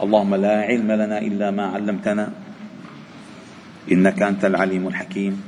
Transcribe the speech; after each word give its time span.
اللهم 0.00 0.34
لا 0.34 0.60
علم 0.64 0.92
لنا 0.92 1.18
إلا 1.18 1.50
ما 1.50 1.66
علمتنا 1.76 2.32
إنك 3.92 4.22
أنت 4.22 4.44
العليم 4.44 4.88
الحكيم. 4.88 5.42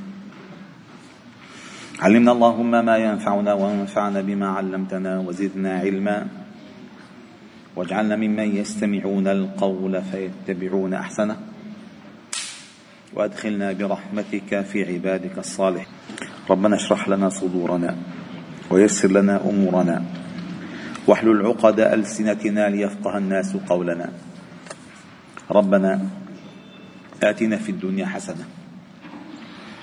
علمنا 1.99 2.31
اللهم 2.31 2.85
ما 2.85 2.97
ينفعنا 2.97 3.53
وانفعنا 3.53 4.21
بما 4.21 4.47
علمتنا 4.47 5.19
وزدنا 5.19 5.79
علما. 5.79 6.27
واجعلنا 7.75 8.15
ممن 8.15 8.55
يستمعون 8.55 9.27
القول 9.27 10.01
فيتبعون 10.01 10.93
أحسنه. 10.93 11.37
وأدخلنا 13.13 13.71
برحمتك 13.73 14.61
في 14.61 14.93
عبادك 14.93 15.37
الصالح. 15.37 15.85
ربنا 16.49 16.75
اشرح 16.75 17.09
لنا 17.09 17.29
صدورنا 17.29 17.95
ويسر 18.69 19.11
لنا 19.11 19.49
أمورنا. 19.49 20.03
واحلل 21.07 21.45
عقد 21.45 21.79
ألسنتنا 21.79 22.69
ليفقه 22.69 23.17
الناس 23.17 23.57
قولنا. 23.69 24.09
ربنا 25.53 26.01
آتنا 27.23 27.57
في 27.57 27.71
الدنيا 27.71 28.05
حسنة 28.05 28.45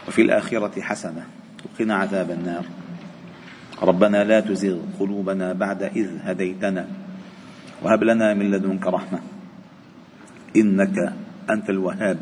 وفي 0.09 0.23
الآخرة 0.23 0.81
حسنة 0.83 1.27
وقنا 1.65 1.95
عذاب 1.95 2.31
النار. 2.31 2.65
ربنا 3.83 4.25
لا 4.25 4.41
تزغ 4.41 4.77
قلوبنا 5.01 5.53
بعد 5.53 5.83
إذ 5.83 6.09
هديتنا 6.27 6.87
وهب 7.83 8.03
لنا 8.05 8.35
من 8.35 8.51
لدنك 8.51 8.87
رحمة 8.87 9.21
إنك 10.57 10.97
أنت 11.51 11.71
الوهاب. 11.71 12.21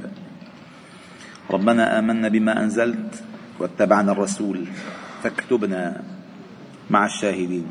ربنا 1.51 1.99
آمنا 1.99 2.29
بما 2.29 2.63
أنزلت 2.63 3.25
واتبعنا 3.59 4.13
الرسول 4.13 4.67
فاكتبنا 5.23 6.03
مع 6.91 7.07
الشاهدين. 7.07 7.67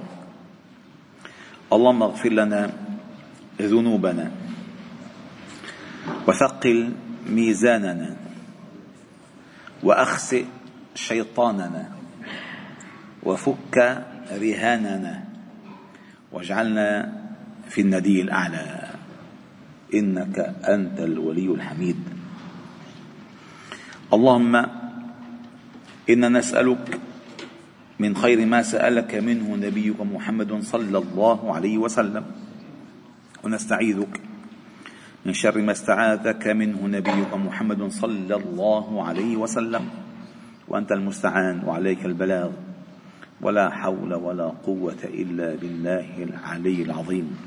اللهم 1.74 2.04
اغفر 2.04 2.30
لنا 2.30 2.72
ذنوبنا 3.62 4.32
وثقل 6.28 6.92
ميزاننا 7.30 8.16
واخسئ 9.84 10.46
شيطاننا 10.96 11.92
وفك 13.24 14.06
رهاننا 14.32 15.24
واجعلنا 16.32 17.14
في 17.70 17.82
الندي 17.82 18.22
الأعلى. 18.22 18.88
إنك 19.94 20.40
أنت 20.68 21.00
الولي 21.00 21.48
الحميد. 21.48 22.00
اللهم 24.14 24.56
أنا 26.10 26.30
نسألك 26.30 27.00
من 28.00 28.16
خير 28.16 28.46
ما 28.46 28.62
سألك 28.62 29.16
منه 29.16 29.56
نبيك 29.56 30.02
محمد 30.02 30.64
صلى 30.64 30.98
الله 30.98 31.56
عليه 31.56 31.78
وسلم. 31.78 32.26
ونستعيذك 33.44 34.27
من 35.28 35.34
شر 35.34 35.62
ما 35.62 35.72
استعاذك 35.72 36.48
منه 36.48 36.88
نبيك 36.88 37.34
محمد 37.34 37.92
صلى 37.92 38.36
الله 38.36 39.04
عليه 39.04 39.36
وسلم. 39.36 39.90
وأنت 40.68 40.92
المستعان 40.92 41.64
وعليك 41.68 42.06
البلاغ. 42.06 42.52
ولا 43.42 43.70
حول 43.70 44.14
ولا 44.14 44.48
قوة 44.64 45.04
إلا 45.04 45.56
بالله 45.56 46.24
العلي 46.24 46.82
العظيم. 46.82 47.38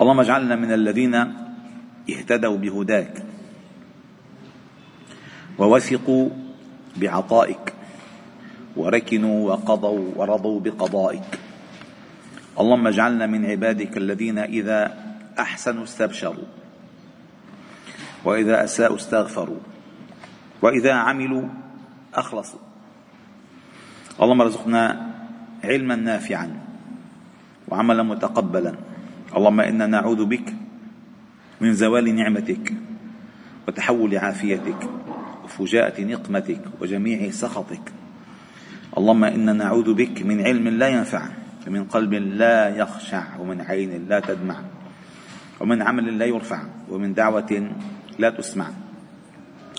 اللهم 0.00 0.20
اجعلنا 0.20 0.56
من 0.56 0.72
الذين 0.72 1.14
اهتدوا 2.10 2.56
بهداك. 2.56 3.14
ووثقوا 5.58 6.28
بعطائك. 6.96 7.74
وركنوا 8.76 9.50
وقضوا 9.50 10.04
ورضوا 10.16 10.60
بقضائك. 10.60 11.38
اللهم 12.60 12.86
اجعلنا 12.86 13.26
من 13.26 13.46
عبادك 13.46 13.96
الذين 13.96 14.38
إذا 14.38 15.09
احسنوا 15.40 15.84
استبشروا. 15.84 16.44
وإذا 18.24 18.64
أساءوا 18.64 18.96
استغفروا. 18.96 19.60
وإذا 20.62 20.92
عملوا 20.92 21.48
أخلصوا. 22.14 22.60
اللهم 24.22 24.40
ارزقنا 24.40 25.12
علما 25.64 25.96
نافعا 25.96 26.60
وعملا 27.68 28.02
متقبلا. 28.02 28.74
اللهم 29.36 29.60
إنا 29.60 29.86
نعوذ 29.86 30.24
بك 30.24 30.54
من 31.60 31.74
زوال 31.74 32.14
نعمتك 32.14 32.72
وتحول 33.68 34.16
عافيتك 34.18 34.90
وفجاءة 35.44 36.02
نقمتك 36.02 36.60
وجميع 36.80 37.30
سخطك. 37.30 37.92
اللهم 38.98 39.24
إنا 39.24 39.52
نعوذ 39.52 39.94
بك 39.94 40.22
من 40.22 40.40
علم 40.40 40.68
لا 40.68 40.88
ينفع 40.88 41.22
ومن 41.66 41.84
قلب 41.84 42.14
لا 42.14 42.76
يخشع 42.76 43.36
ومن 43.38 43.60
عين 43.60 44.06
لا 44.08 44.20
تدمع. 44.20 44.56
ومن 45.60 45.82
عمل 45.82 46.18
لا 46.18 46.26
يرفع 46.26 46.62
ومن 46.90 47.14
دعوة 47.14 47.70
لا 48.18 48.30
تسمع. 48.30 48.66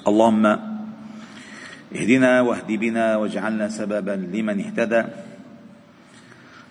اللهم 0.08 0.46
اهدنا 1.96 2.42
واهد 2.42 2.68
بنا 2.68 3.16
واجعلنا 3.16 3.70
سببا 3.70 4.12
لمن 4.12 4.60
اهتدى. 4.60 5.04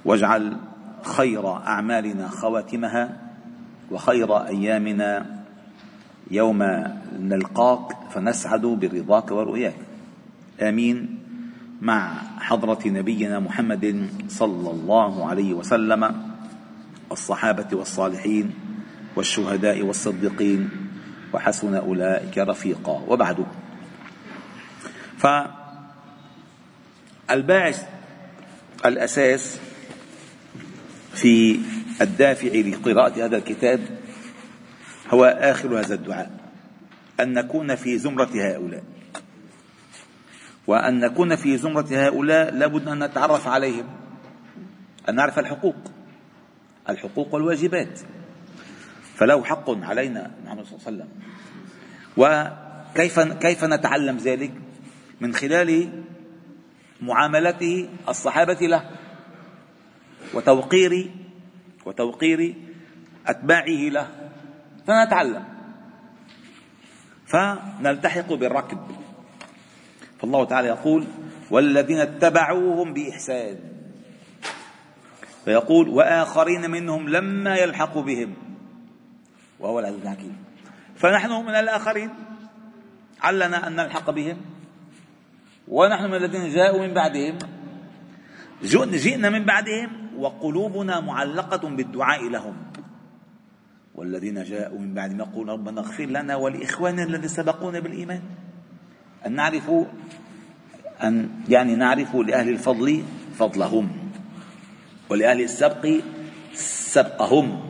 واجعل 0.04 0.56
خير 1.02 1.56
أعمالنا 1.56 2.28
خواتمها 2.28 3.16
وخير 3.90 4.46
أيامنا 4.46 5.26
يوم 6.30 6.62
نلقاك 7.18 7.96
فنسعد 8.10 8.66
برضاك 8.66 9.30
ورؤياك. 9.30 9.74
آمين. 10.62 11.18
مع 11.82 12.12
حضرة 12.38 12.78
نبينا 12.86 13.40
محمد 13.40 14.08
صلى 14.28 14.70
الله 14.70 15.28
عليه 15.28 15.54
وسلم 15.54 16.02
والصحابة 17.10 17.68
والصالحين. 17.72 18.69
والشهداء 19.16 19.82
والصديقين 19.82 20.70
وحسن 21.32 21.74
أولئك 21.74 22.38
رفيقا. 22.38 23.04
وبعد. 23.08 23.46
فالباعث 27.28 27.86
الأساس 28.86 29.60
في 31.14 31.60
الدافع 32.00 32.48
لقراءة 32.48 33.24
هذا 33.24 33.36
الكتاب 33.36 33.80
هو 35.10 35.24
آخر 35.24 35.80
هذا 35.80 35.94
الدعاء 35.94 36.30
أن 37.20 37.32
نكون 37.34 37.74
في 37.74 37.98
زمرة 37.98 38.30
هؤلاء. 38.34 38.82
وأن 40.66 41.00
نكون 41.00 41.36
في 41.36 41.56
زمرة 41.56 41.88
هؤلاء 41.92 42.54
لابد 42.54 42.88
أن 42.88 43.04
نتعرف 43.04 43.48
عليهم 43.48 43.86
أن 45.08 45.14
نعرف 45.14 45.38
الحقوق 45.38 45.76
الحقوق 46.88 47.34
والواجبات. 47.34 48.00
فله 49.20 49.44
حق 49.44 49.70
علينا 49.84 50.30
محمد 50.44 50.64
صلى 50.64 50.78
الله 50.78 50.86
عليه 50.86 50.96
وسلم. 50.96 51.10
وكيف 52.16 53.20
كيف 53.20 53.64
نتعلم 53.64 54.16
ذلك؟ 54.16 54.52
من 55.20 55.34
خلال 55.34 56.02
معاملته 57.00 57.88
الصحابة 58.08 58.58
له 58.66 58.90
وتوقير 60.34 61.10
وتوقير 61.86 62.54
أتباعه 63.26 63.82
له. 63.92 64.08
فنتعلم. 64.86 65.44
فنلتحق 67.26 68.32
بالركب. 68.32 68.78
فالله 70.20 70.44
تعالى 70.44 70.68
يقول 70.68 71.04
والذين 71.50 71.98
اتبعوهم 71.98 72.92
بإحسان 72.92 73.58
فيقول 75.44 75.88
وآخرين 75.88 76.70
منهم 76.70 77.08
لما 77.08 77.56
يلحقوا 77.56 78.02
بهم 78.02 78.49
وهو 79.60 79.78
العزيز 79.78 80.00
الحكيم. 80.02 80.36
فنحن 80.96 81.32
من 81.32 81.54
الآخرين 81.54 82.10
علنا 83.20 83.66
أن 83.66 83.76
نلحق 83.76 84.10
بهم 84.10 84.36
ونحن 85.68 86.04
من 86.04 86.14
الذين 86.14 86.54
جاءوا 86.54 86.86
من 86.86 86.94
بعدهم. 86.94 87.38
جئنا 88.62 89.30
من 89.30 89.44
بعدهم 89.44 89.90
وقلوبنا 90.18 91.00
معلقة 91.00 91.68
بالدعاء 91.68 92.28
لهم. 92.28 92.56
والذين 93.94 94.44
جاءوا 94.44 94.78
من 94.78 94.94
بعدهم 94.94 95.18
يقول 95.18 95.48
ربنا 95.48 95.80
اغفر 95.80 96.04
لنا 96.04 96.36
ولإخواننا 96.36 97.02
الذين 97.02 97.28
سبقونا 97.28 97.80
بالإيمان. 97.80 98.22
أن 99.26 99.32
نعرف 99.32 99.70
أن 101.02 101.28
يعني 101.48 101.76
نعرف 101.76 102.16
لأهل 102.16 102.48
الفضل 102.48 103.02
فضلهم 103.38 103.88
ولأهل 105.08 105.40
السبق 105.40 106.00
سبقهم. 106.54 107.69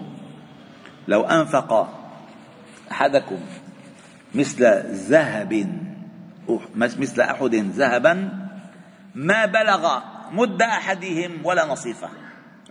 لو 1.08 1.23
أنفق 1.23 2.00
أحدكم 2.93 3.41
مثل 4.35 4.64
ذهب 5.11 5.81
مثل 6.76 7.20
أحد 7.20 7.55
ذهبا 7.55 8.14
ما 9.14 9.47
بلغ 9.47 10.00
مد 10.32 10.62
أحدهم 10.62 11.31
ولا 11.44 11.67
نصيفه. 11.67 12.08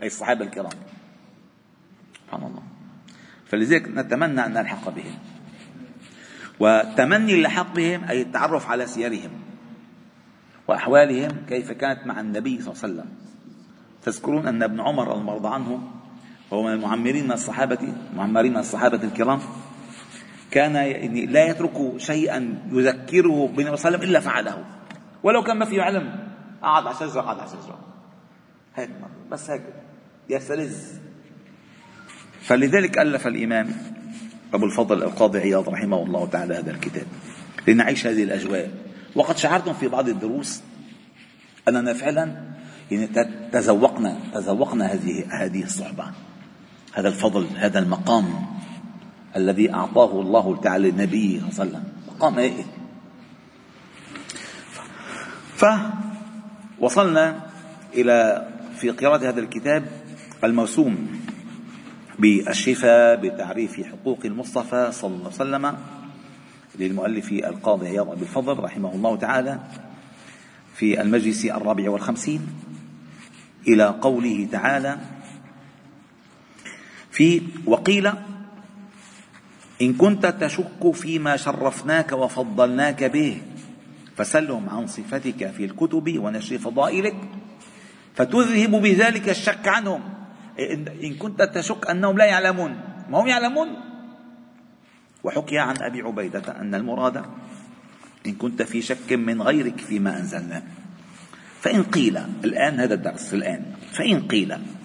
أي 0.02 0.08
الصحابة 0.08 0.46
الكرام. 0.46 0.72
سبحان 2.26 2.44
الله. 2.44 2.64
فلذلك 3.46 3.88
نتمنى 3.88 4.46
أن 4.46 4.54
نلحق 4.54 4.90
بهم. 4.90 5.18
وتمني 6.60 7.34
اللحاق 7.34 7.74
بهم 7.74 8.04
أي 8.04 8.22
التعرف 8.22 8.70
على 8.70 8.86
سيرهم 8.86 9.32
وأحوالهم 10.68 11.32
كيف 11.50 11.72
كانت 11.72 12.08
مع 12.08 12.20
النبي 12.20 12.62
صلى 12.62 12.74
الله 12.74 12.84
عليه 12.84 12.94
وسلم. 12.94 13.10
تذكرون 14.04 14.48
أن 14.48 14.64
ابن 14.64 14.82
عمر 14.82 15.18
المرضى 15.18 15.48
عنه 15.48 15.92
هو 16.54 16.64
من 16.64 16.74
المعمرين 16.74 17.26
من 17.26 17.32
الصحابة 17.32 17.94
معمرين 18.16 18.52
من 18.52 18.60
الصحابة 18.60 19.04
الكرام 19.04 19.40
كان 20.52 20.76
يعني 20.76 21.26
لا 21.26 21.46
يترك 21.46 21.98
شيئا 21.98 22.58
يذكره 22.72 23.48
بالنبي 23.48 23.78
صلى 23.78 23.88
الله 23.88 23.98
عليه 23.98 23.98
وسلم 23.98 24.02
إلا 24.02 24.20
فعله. 24.20 24.66
ولو 25.24 25.44
كان 25.44 25.58
ما 25.58 25.66
فيه 25.66 25.82
علم 25.82 26.30
قعد 26.62 26.88
على 26.88 26.96
شجرة 26.96 27.22
قعد 27.22 27.40
على 27.40 27.50
شجرة 27.50 27.80
هيك 28.76 28.90
بس 29.32 29.50
هيك 29.50 29.62
يستلذ. 30.30 30.78
فلذلك 32.42 32.98
ألف 32.98 33.28
الإمام 33.28 33.70
أبو 34.54 34.66
الفضل 34.66 35.04
القاضي 35.04 35.40
عياض 35.40 35.70
رحمه 35.70 36.04
الله 36.04 36.26
تعالى 36.26 36.56
هذا 36.56 36.72
الكتاب 36.72 37.06
لنعيش 37.68 38.08
هذه 38.08 38.24
الأجواء. 38.24 38.72
وقد 39.16 39.38
شعرتم 39.38 39.74
في 39.74 39.88
بعض 39.88 40.10
الدروس 40.10 40.62
أننا 41.68 41.94
فعلا 41.94 42.36
يعني 42.92 43.08
تذوقنا 43.52 44.18
تذوقنا 44.34 44.86
هذه 44.86 45.26
هذه 45.30 45.64
الصحبة. 45.64 46.12
هذا 46.94 47.08
الفضل 47.08 47.48
هذا 47.56 47.80
المقام 47.80 48.46
الذي 49.36 49.74
أعطاه 49.74 50.22
الله 50.22 50.62
تعالى 50.62 50.92
لنبيه 50.92 51.40
صلى 51.40 51.48
الله 51.50 51.52
عليه 51.60 51.70
وسلم. 51.70 51.84
مقام 52.08 52.40
إيه؟ 52.40 52.64
فوصلنا 56.80 57.50
إلى 57.94 58.48
في 58.78 58.90
قراءة 58.90 59.30
هذا 59.30 59.40
الكتاب 59.40 59.86
الموسوم 60.44 61.08
بالشفاء 62.20 63.16
بتعريف 63.16 63.82
حقوق 63.82 64.20
المصطفى 64.26 64.92
صلى 64.92 65.10
الله 65.10 65.26
عليه 65.26 65.36
وسلم 65.36 65.78
للمؤلف 66.80 67.32
القاضي 67.32 67.88
عياض 67.88 68.10
أبي 68.10 68.22
الفضل 68.22 68.60
رحمه 68.60 68.92
الله 68.96 69.16
تعالى 69.16 69.60
في 70.76 71.02
المجلس 71.02 71.46
الرابع 71.46 71.90
والخمسين 71.90 72.48
إلى 73.68 73.86
قوله 73.86 74.48
تعالى 74.52 74.98
في 77.20 77.42
وقيل 77.66 78.08
إن 79.82 79.94
كنت 79.94 80.26
تشك 80.26 80.92
فيما 80.94 81.36
شرفناك 81.38 82.12
وفضلناك 82.12 83.04
به 83.04 83.42
فسلهم 84.16 84.70
عن 84.70 84.88
صفتك 84.88 85.52
في 85.52 85.66
الكتب 85.66 86.08
ونشر 86.20 86.58
فضائلك 86.58 87.16
فتذهب 88.16 88.72
بذلك 88.72 89.30
الشك 89.30 89.68
عنهم. 89.68 90.02
إن 91.04 91.14
كنت 91.20 91.42
تشك 91.42 91.90
أنهم 91.90 92.18
لا 92.18 92.26
يعلمون. 92.26 92.72
ما 93.10 93.20
هم 93.20 93.28
يعلمون؟ 93.28 93.68
وحكي 95.24 95.58
عن 95.60 95.76
أبي 95.82 96.02
عبيدة 96.02 96.48
أن 96.62 96.76
المراد 96.76 97.18
إن 98.28 98.34
كنت 98.36 98.62
في 98.64 98.82
شك 98.82 99.12
من 99.12 99.42
غيرك 99.42 99.80
فيما 99.80 100.20
أنزلنا. 100.20 100.64
فإن 101.62 101.84
قيل 101.84 102.18
الآن 102.44 102.80
هذا 102.80 102.94
الدرس 102.94 103.34
الآن. 103.34 103.76
فإن 103.92 104.28
قيل 104.28 104.79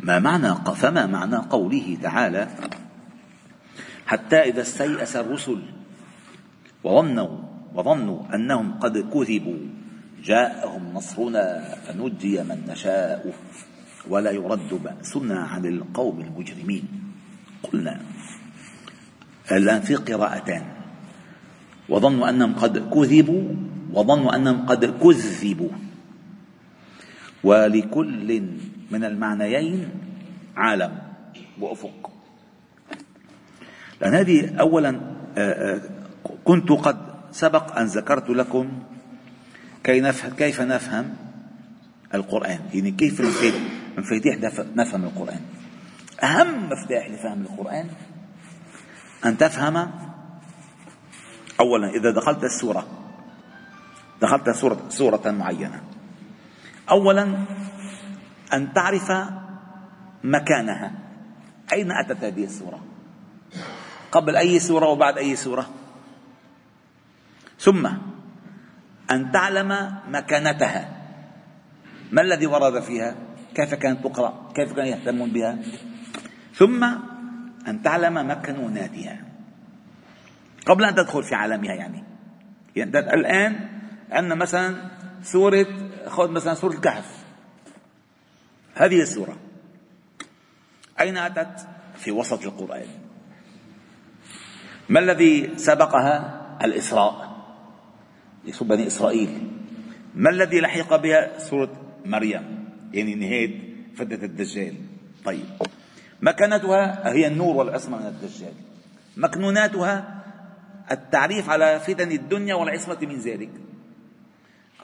ما 0.00 0.18
معنى 0.18 0.54
فما 0.74 1.06
معنى 1.06 1.36
قوله 1.36 1.98
تعالى 2.02 2.48
حتى 4.06 4.36
إذا 4.36 4.62
استيأس 4.62 5.16
الرسل 5.16 5.62
وظنوا 6.84 7.38
وظنوا 7.74 8.34
أنهم 8.34 8.78
قد 8.78 8.98
كذبوا 8.98 9.58
جاءهم 10.24 10.82
نصرنا 10.94 11.74
فنجي 11.86 12.42
من 12.42 12.64
نشاء 12.68 13.34
ولا 14.08 14.30
يرد 14.30 14.70
بأسنا 14.84 15.40
عن 15.40 15.66
القوم 15.66 16.20
المجرمين. 16.20 16.84
قلنا 17.62 18.00
الآن 19.52 19.80
في 19.80 19.94
قراءتان. 19.94 20.64
وظنوا 21.88 22.28
أنهم 22.28 22.54
قد 22.54 22.90
كذبوا 22.90 23.44
وظنوا 23.92 24.36
أنهم 24.36 24.66
قد 24.66 24.84
كذبوا. 24.98 25.70
ولكل 27.44 28.42
من 28.90 29.04
المعنيين 29.04 29.90
عالم 30.56 30.98
وأفق. 31.60 32.10
لأن 34.00 34.14
هذه 34.14 34.56
أولا 34.60 35.00
آه، 35.38 35.74
آه، 35.74 35.80
كنت 36.44 36.72
قد 36.72 36.96
سبق 37.32 37.78
أن 37.78 37.86
ذكرت 37.86 38.30
لكم 38.30 38.68
كيف 40.36 40.60
نفهم 40.60 41.14
القرآن. 42.14 42.60
يعني 42.74 42.90
كيف 42.90 43.20
مفاتيح 43.98 44.38
نفهم 44.76 45.04
القرآن. 45.04 45.40
أهم 46.22 46.68
مفتاح 46.70 47.10
لفهم 47.10 47.42
القرآن 47.42 47.88
أن 49.24 49.38
تفهم 49.38 49.90
أولا 51.60 51.90
إذا 51.90 52.10
دخلت 52.10 52.44
السورة 52.44 52.86
دخلت 54.22 54.50
سورة, 54.50 54.82
سورة 54.88 55.30
معينة. 55.30 55.80
أولا 56.90 57.38
أن 58.52 58.72
تعرف 58.72 59.12
مكانها. 60.24 60.92
أين 61.72 61.92
أتت 61.92 62.24
هذه 62.24 62.44
السورة؟ 62.44 62.80
قبل 64.12 64.36
أي 64.36 64.58
سورة 64.58 64.86
وبعد 64.86 65.18
أي 65.18 65.36
سورة؟ 65.36 65.66
ثم 67.58 67.86
أن 69.10 69.32
تعلم 69.32 69.98
مكانتها. 70.08 70.96
ما 72.12 72.22
الذي 72.22 72.46
ورد 72.46 72.82
فيها؟ 72.82 73.14
كيف 73.54 73.74
كانت 73.74 74.04
تقرأ؟ 74.04 74.52
كيف 74.54 74.72
كانوا 74.72 74.90
يهتمون 74.90 75.30
بها؟ 75.30 75.58
ثم 76.54 76.84
أن 77.68 77.82
تعلم 77.82 78.30
مكنوناتها 78.30 79.20
قبل 80.66 80.84
أن 80.84 80.94
تدخل 80.94 81.22
في 81.22 81.34
عالمها 81.34 81.74
يعني. 81.74 82.04
يعني 82.76 82.98
الآن 82.98 83.68
عندنا 84.10 84.34
مثلا 84.34 84.76
سورة 85.22 85.66
خذ 86.06 86.30
مثلا 86.30 86.54
سورة 86.54 86.72
الكهف. 86.72 87.15
هذه 88.76 89.00
السورة. 89.02 89.36
أين 91.00 91.16
أتت؟ 91.16 91.66
في 91.96 92.10
وسط 92.10 92.42
القرآن. 92.44 92.86
ما 94.88 95.00
الذي 95.00 95.50
سبقها؟ 95.56 96.42
الإسراء. 96.64 97.36
بني 98.60 98.86
إسرائيل. 98.86 99.50
ما 100.14 100.30
الذي 100.30 100.60
لحق 100.60 100.96
بها؟ 100.96 101.38
سورة 101.38 101.72
مريم. 102.04 102.68
يعني 102.92 103.14
نهاية 103.14 103.60
فتنة 103.96 104.24
الدجال. 104.24 104.74
طيب. 105.24 105.44
مكانتها 106.20 107.12
هي 107.12 107.26
النور 107.26 107.56
والعصمة 107.56 107.98
من 107.98 108.06
الدجال. 108.06 108.52
مكنوناتها 109.16 110.24
التعريف 110.90 111.50
على 111.50 111.80
فتن 111.80 112.12
الدنيا 112.12 112.54
والعصمة 112.54 112.98
من 113.02 113.18
ذلك. 113.18 113.50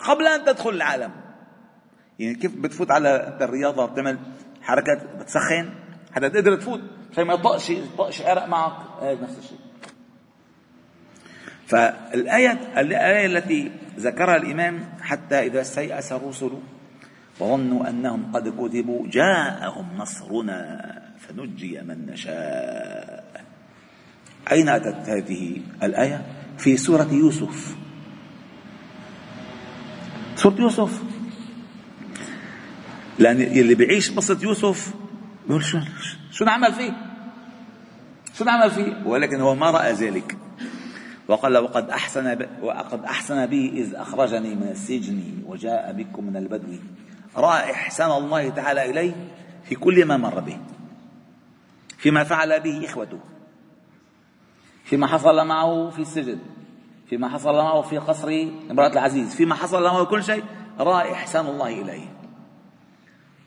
قبل 0.00 0.26
أن 0.26 0.44
تدخل 0.44 0.70
العالم 0.70 1.21
يعني 2.18 2.34
كيف 2.34 2.56
بتفوت 2.56 2.90
على 2.90 3.38
الرياضة؟ 3.40 3.86
بتعمل 3.86 4.18
حركات 4.62 5.16
بتسخن 5.20 5.70
حتى 6.12 6.30
تقدر 6.30 6.56
تفوت. 6.56 6.80
عشان 7.12 7.24
ما 7.24 7.34
يطقش 7.34 7.70
يطقش 7.70 8.22
عرق 8.22 8.46
معك. 8.46 8.72
هذا 9.02 9.22
نفس 9.22 9.38
الشيء. 9.38 9.58
فالآية 11.66 12.80
الآية 12.80 13.26
التي 13.26 13.72
ذكرها 13.98 14.36
الإمام 14.36 14.84
حتى 15.00 15.46
إذا 15.46 15.60
استيأس 15.60 16.12
الرسل 16.12 16.50
وظنوا 17.40 17.88
أنهم 17.88 18.32
قد 18.32 18.48
كذبوا 18.48 19.08
جاءهم 19.08 19.96
نصرنا 19.96 20.92
فنجي 21.18 21.80
من 21.80 22.06
نشاء. 22.06 23.44
أين 24.52 24.68
أتت 24.68 25.08
هذه 25.08 25.60
الآية؟ 25.82 26.26
في 26.58 26.76
سورة 26.76 27.08
يوسف. 27.12 27.76
سورة 30.36 30.60
يوسف. 30.60 31.02
لأن 33.18 33.40
اللي 33.40 33.74
بيعيش 33.74 34.10
قصة 34.10 34.38
يوسف 34.42 34.94
بيقول 35.46 35.64
شو 35.64 35.78
شو 36.30 36.44
نعمل 36.44 36.72
فيه؟ 36.72 36.92
شو 38.38 38.44
نعمل 38.44 38.70
فيه؟ 38.70 39.02
ولكن 39.06 39.40
هو 39.40 39.54
ما 39.54 39.70
رأى 39.70 39.92
ذلك. 39.92 40.36
وقال 41.28 41.58
وقد 41.58 41.90
أحسن 41.90 42.46
وقد 42.62 43.04
أحسن 43.04 43.46
بي 43.46 43.68
إذ 43.68 43.94
أخرجني 43.94 44.54
من 44.54 44.68
السجن 44.68 45.22
وجاء 45.46 45.92
بكم 45.92 46.24
من 46.24 46.36
البدو. 46.36 46.76
رأى 47.36 47.72
إحسان 47.72 48.10
الله 48.10 48.48
تعالى 48.48 48.90
إليه 48.90 49.14
في 49.64 49.74
كل 49.74 50.04
ما 50.04 50.16
مر 50.16 50.40
به. 50.40 50.58
فيما 51.98 52.24
فعل 52.24 52.60
به 52.60 52.86
إخوته. 52.86 53.18
فيما 54.84 55.06
حصل 55.06 55.46
معه 55.46 55.90
في 55.90 56.02
السجن. 56.02 56.38
فيما 57.10 57.28
حصل 57.28 57.54
معه 57.54 57.82
في 57.82 57.98
قصر 57.98 58.46
امرأة 58.70 58.92
العزيز. 58.92 59.34
فيما 59.34 59.54
حصل 59.54 59.82
معه 59.82 60.04
كل 60.04 60.24
شيء 60.24 60.44
رأى 60.78 61.12
إحسان 61.12 61.46
الله 61.46 61.82
إليه. 61.82 62.11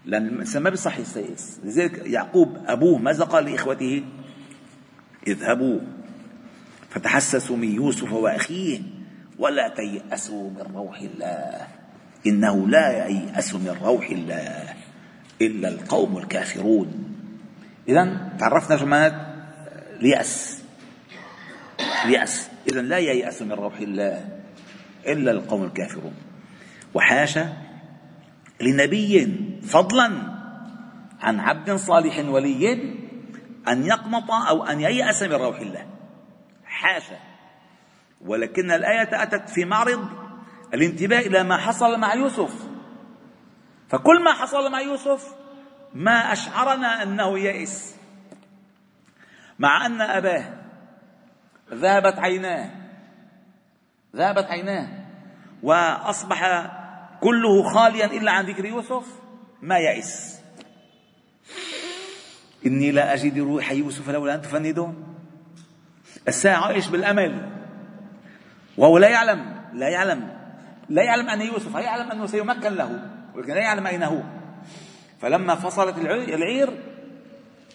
لأن 0.06 0.28
الإنسان 0.28 0.64
ما 0.64 0.70
بيصح 0.70 1.00
يستيئس 1.00 1.60
لذلك 1.64 2.02
يعقوب 2.06 2.58
أبوه 2.68 2.98
ماذا 2.98 3.24
قال 3.24 3.46
لإخوته؟ 3.46 4.04
اذهبوا 5.28 5.80
فتحسسوا 6.90 7.58
من 7.58 7.76
يوسف 7.76 8.14
وأخيه 8.14 8.82
ولا 9.40 9.68
تيأسوا 9.68 10.50
من 10.50 10.76
روح 10.76 11.00
الله. 11.00 11.68
إنه 12.28 12.68
لا 12.68 13.08
ييأس 13.08 13.54
من 13.54 13.78
روح 13.84 14.10
الله 14.10 14.74
إلا 15.42 15.70
القوم 15.70 16.18
الكافرون. 16.18 17.16
إذا 17.90 18.32
تعرفنا 18.40 18.78
جماعات 18.78 19.16
اليأس. 20.02 20.64
اليأس. 22.06 22.50
إذا 22.72 22.82
لا 22.82 22.98
ييأس 22.98 23.42
من 23.42 23.52
روح 23.52 23.80
الله 23.80 24.26
إلا 25.08 25.32
القوم 25.32 25.64
الكافرون. 25.64 26.14
وحاشا 26.94 27.54
لنبي 28.62 29.45
فضلا 29.64 30.36
عن 31.22 31.40
عبد 31.40 31.76
صالح 31.76 32.30
ولي 32.30 32.74
أن 33.68 33.86
يقنط 33.86 34.32
أو 34.32 34.66
أن 34.66 34.82
ييأس 34.82 35.24
من 35.24 35.34
روح 35.34 35.60
الله. 35.60 35.86
حاشا. 36.66 37.20
ولكن 38.22 38.72
الآية 38.72 39.24
أتت 39.24 39.50
في 39.50 39.66
معرض 39.66 40.10
الانتباه 40.74 41.20
إلى 41.20 41.44
ما 41.44 41.58
حصل 41.58 42.00
مع 42.00 42.14
يوسف. 42.14 42.70
فكل 43.90 44.24
ما 44.24 44.34
حصل 44.34 44.72
مع 44.72 44.82
يوسف 44.82 45.36
ما 45.94 46.34
أشعرنا 46.34 47.04
أنه 47.04 47.40
يئس. 47.40 47.96
مع 49.60 49.86
أن 49.86 50.02
أباه 50.02 50.54
ذهبت 51.74 52.20
عيناه. 52.20 52.72
ذهبت 54.16 54.46
عيناه. 54.46 54.88
وأصبح 55.64 56.72
كله 57.22 57.74
خاليا 57.74 58.06
إلا 58.06 58.32
عن 58.32 58.46
ذكر 58.46 58.66
يوسف. 58.66 59.25
ما 59.66 59.78
يئس. 59.78 60.40
إني 62.66 62.92
لا 62.92 63.14
أجد 63.14 63.40
روح 63.40 63.72
يوسف 63.72 64.10
لولا 64.10 64.36
أن 64.36 64.42
تفندون. 64.42 65.18
الساعة 66.28 66.66
عايش 66.66 66.88
بالأمل؟ 66.88 67.50
وهو 68.78 68.98
لا 68.98 69.10
يعلم 69.10 69.56
لا 69.74 69.90
يعلم 69.90 70.38
لا 70.90 71.04
يعلم 71.04 71.30
أن 71.30 71.42
يوسف 71.42 71.76
لا 71.76 71.82
يعلم 71.82 72.12
أنه 72.12 72.26
سيمكن 72.26 72.74
له 72.74 73.10
ولكن 73.36 73.54
لا 73.54 73.60
يعلم 73.60 73.88
أين 73.88 74.04
هو. 74.04 74.22
فلما 75.22 75.56
فصلت 75.56 75.98
العير 75.98 76.70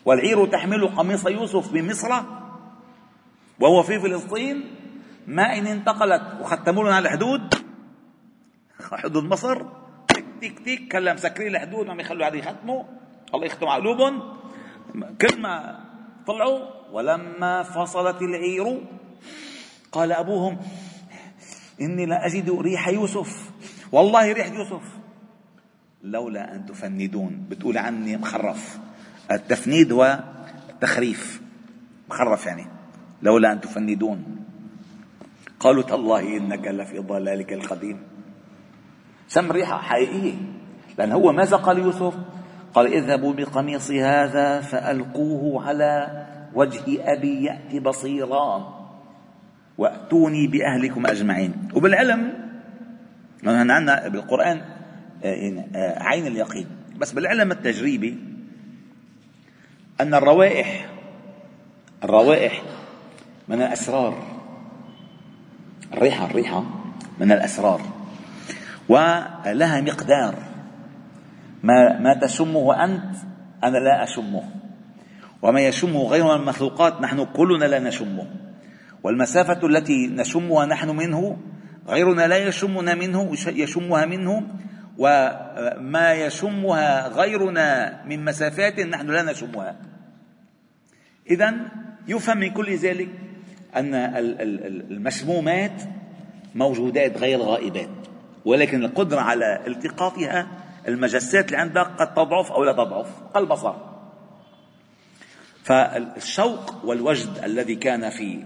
والعير 0.04 0.46
تحمل 0.46 0.88
قميص 0.88 1.26
يوسف 1.26 1.72
من 1.72 1.90
مصر 1.90 2.22
وهو 3.60 3.82
في 3.82 4.00
فلسطين 4.00 4.76
ما 5.26 5.58
إن 5.58 5.66
انتقلت 5.66 6.22
وختموا 6.40 6.84
لنا 6.84 6.98
الحدود 6.98 7.54
حدود 8.92 9.24
مصر 9.24 9.66
تك 10.40 10.58
تك 10.58 10.88
كلا 10.92 11.14
مسكرين 11.14 11.48
الحدود 11.48 11.86
ما 11.86 12.02
يخلوا 12.02 12.26
هذه 12.26 12.36
يختموا 12.36 12.82
الله 13.34 13.46
يختم 13.46 13.66
قلوبهم. 13.66 14.22
كل 15.20 15.40
ما 15.40 15.80
طلعوا 16.26 16.60
ولما 16.92 17.62
فصلت 17.62 18.22
العير 18.22 18.80
قال 19.92 20.12
أبوهم 20.12 20.58
إني 21.80 22.06
لا 22.06 22.26
أجد 22.26 22.50
ريح 22.50 22.88
يوسف. 22.88 23.50
والله 23.92 24.32
ريح 24.32 24.46
يوسف. 24.52 24.82
لولا 26.02 26.54
أن 26.54 26.66
تفندون 26.66 27.46
بتقول 27.50 27.78
عني 27.78 28.16
مخرف. 28.16 28.78
التفنيد 29.30 29.92
هو 29.92 30.24
التخريف 30.70 31.40
مخرف 32.10 32.46
يعني. 32.46 32.66
لولا 33.22 33.52
أن 33.52 33.60
تفندون. 33.60 34.44
قالوا 35.60 35.82
تالله 35.82 36.36
إنك 36.36 36.66
لفي 36.66 36.98
ضلالك 36.98 37.52
القديم. 37.52 38.09
سم 39.30 39.52
ريحة 39.52 39.78
حقيقية. 39.78 40.34
لأن 40.98 41.12
هو 41.12 41.32
ماذا 41.32 41.56
قال 41.56 41.78
يوسف 41.78 42.14
قال 42.74 42.86
اذهبوا 42.86 43.32
بقميصي 43.32 44.02
هذا 44.02 44.60
فألقوه 44.60 45.66
على 45.66 46.26
وجه 46.54 46.82
أبي 46.98 47.44
يأتي 47.44 47.80
بصيرا. 47.80 48.80
وأتوني 49.78 50.46
بأهلكم 50.46 51.06
أجمعين. 51.06 51.68
وبالعلم 51.74 52.32
عندنا 53.46 54.08
بالقرآن 54.08 54.60
آه، 55.24 55.64
آه، 55.74 56.02
عين 56.02 56.26
اليقين. 56.26 56.66
بس 56.98 57.12
بالعلم 57.12 57.52
التجريبي 57.52 58.18
أن 60.00 60.14
الروائح 60.14 60.90
الروائح 62.04 62.62
من 63.48 63.62
الأسرار. 63.62 64.22
الريحة 65.92 66.26
الريحة 66.26 66.64
من 67.18 67.32
الأسرار. 67.32 67.99
ولها 68.90 69.80
مقدار. 69.80 70.34
ما 71.62 71.98
ما 71.98 72.14
تشمه 72.14 72.84
أنت 72.84 73.16
أنا 73.64 73.78
لا 73.78 74.02
أشمه 74.02 74.42
وما 75.42 75.60
يشمه 75.60 76.02
غير 76.02 76.24
من 76.24 76.30
المخلوقات 76.30 77.00
نحن 77.00 77.24
كلنا 77.24 77.64
لا 77.64 77.78
نشمه 77.78 78.26
والمسافة 79.02 79.66
التي 79.66 80.06
نشمها 80.06 80.66
نحن 80.66 80.88
منه 80.96 81.36
غيرنا 81.88 82.26
لا 82.26 82.36
يشمنا 82.36 82.94
منه 82.94 83.32
يشمها 83.46 84.04
منه 84.04 84.42
وما 84.98 86.12
يشمها 86.12 87.08
غيرنا 87.08 88.00
من 88.06 88.24
مسافات 88.24 88.80
نحن 88.80 89.06
لا 89.06 89.22
نشمها 89.22 89.76
إذا 91.30 91.54
يفهم 92.08 92.38
من 92.38 92.50
كل 92.50 92.76
ذلك 92.76 93.08
أن 93.76 93.94
المشمومات 94.90 95.82
موجودات 96.54 97.18
غير 97.18 97.38
غائبات. 97.38 98.09
ولكن 98.44 98.84
القدرة 98.84 99.20
على 99.20 99.66
التقاطها 99.66 100.46
المجسات 100.88 101.46
اللي 101.46 101.56
عندك 101.56 101.86
قد 101.98 102.14
تضعف 102.14 102.52
أو 102.52 102.64
لا 102.64 102.72
تضعف 102.72 103.06
كالبصر. 103.34 103.74
فالشوق 105.64 106.84
والوجد 106.84 107.38
الذي 107.44 107.74
كان 107.74 108.10
في 108.10 108.44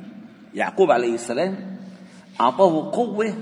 يعقوب 0.54 0.90
عليه 0.90 1.14
السلام 1.14 1.76
أعطاه 2.40 2.90
قوة 2.92 3.34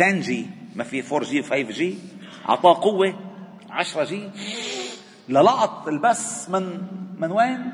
10 0.00 0.20
جي 0.20 0.46
ما 0.76 0.84
في 0.84 1.14
4 1.14 1.30
جي 1.30 1.42
5 1.42 1.62
جي 1.62 1.98
أعطاه 2.48 2.74
قوة 2.74 3.14
10 3.70 4.04
جي 4.04 4.30
للقط 5.28 5.88
البث 5.88 6.50
من 6.50 6.82
من 7.18 7.32
وين؟ 7.32 7.72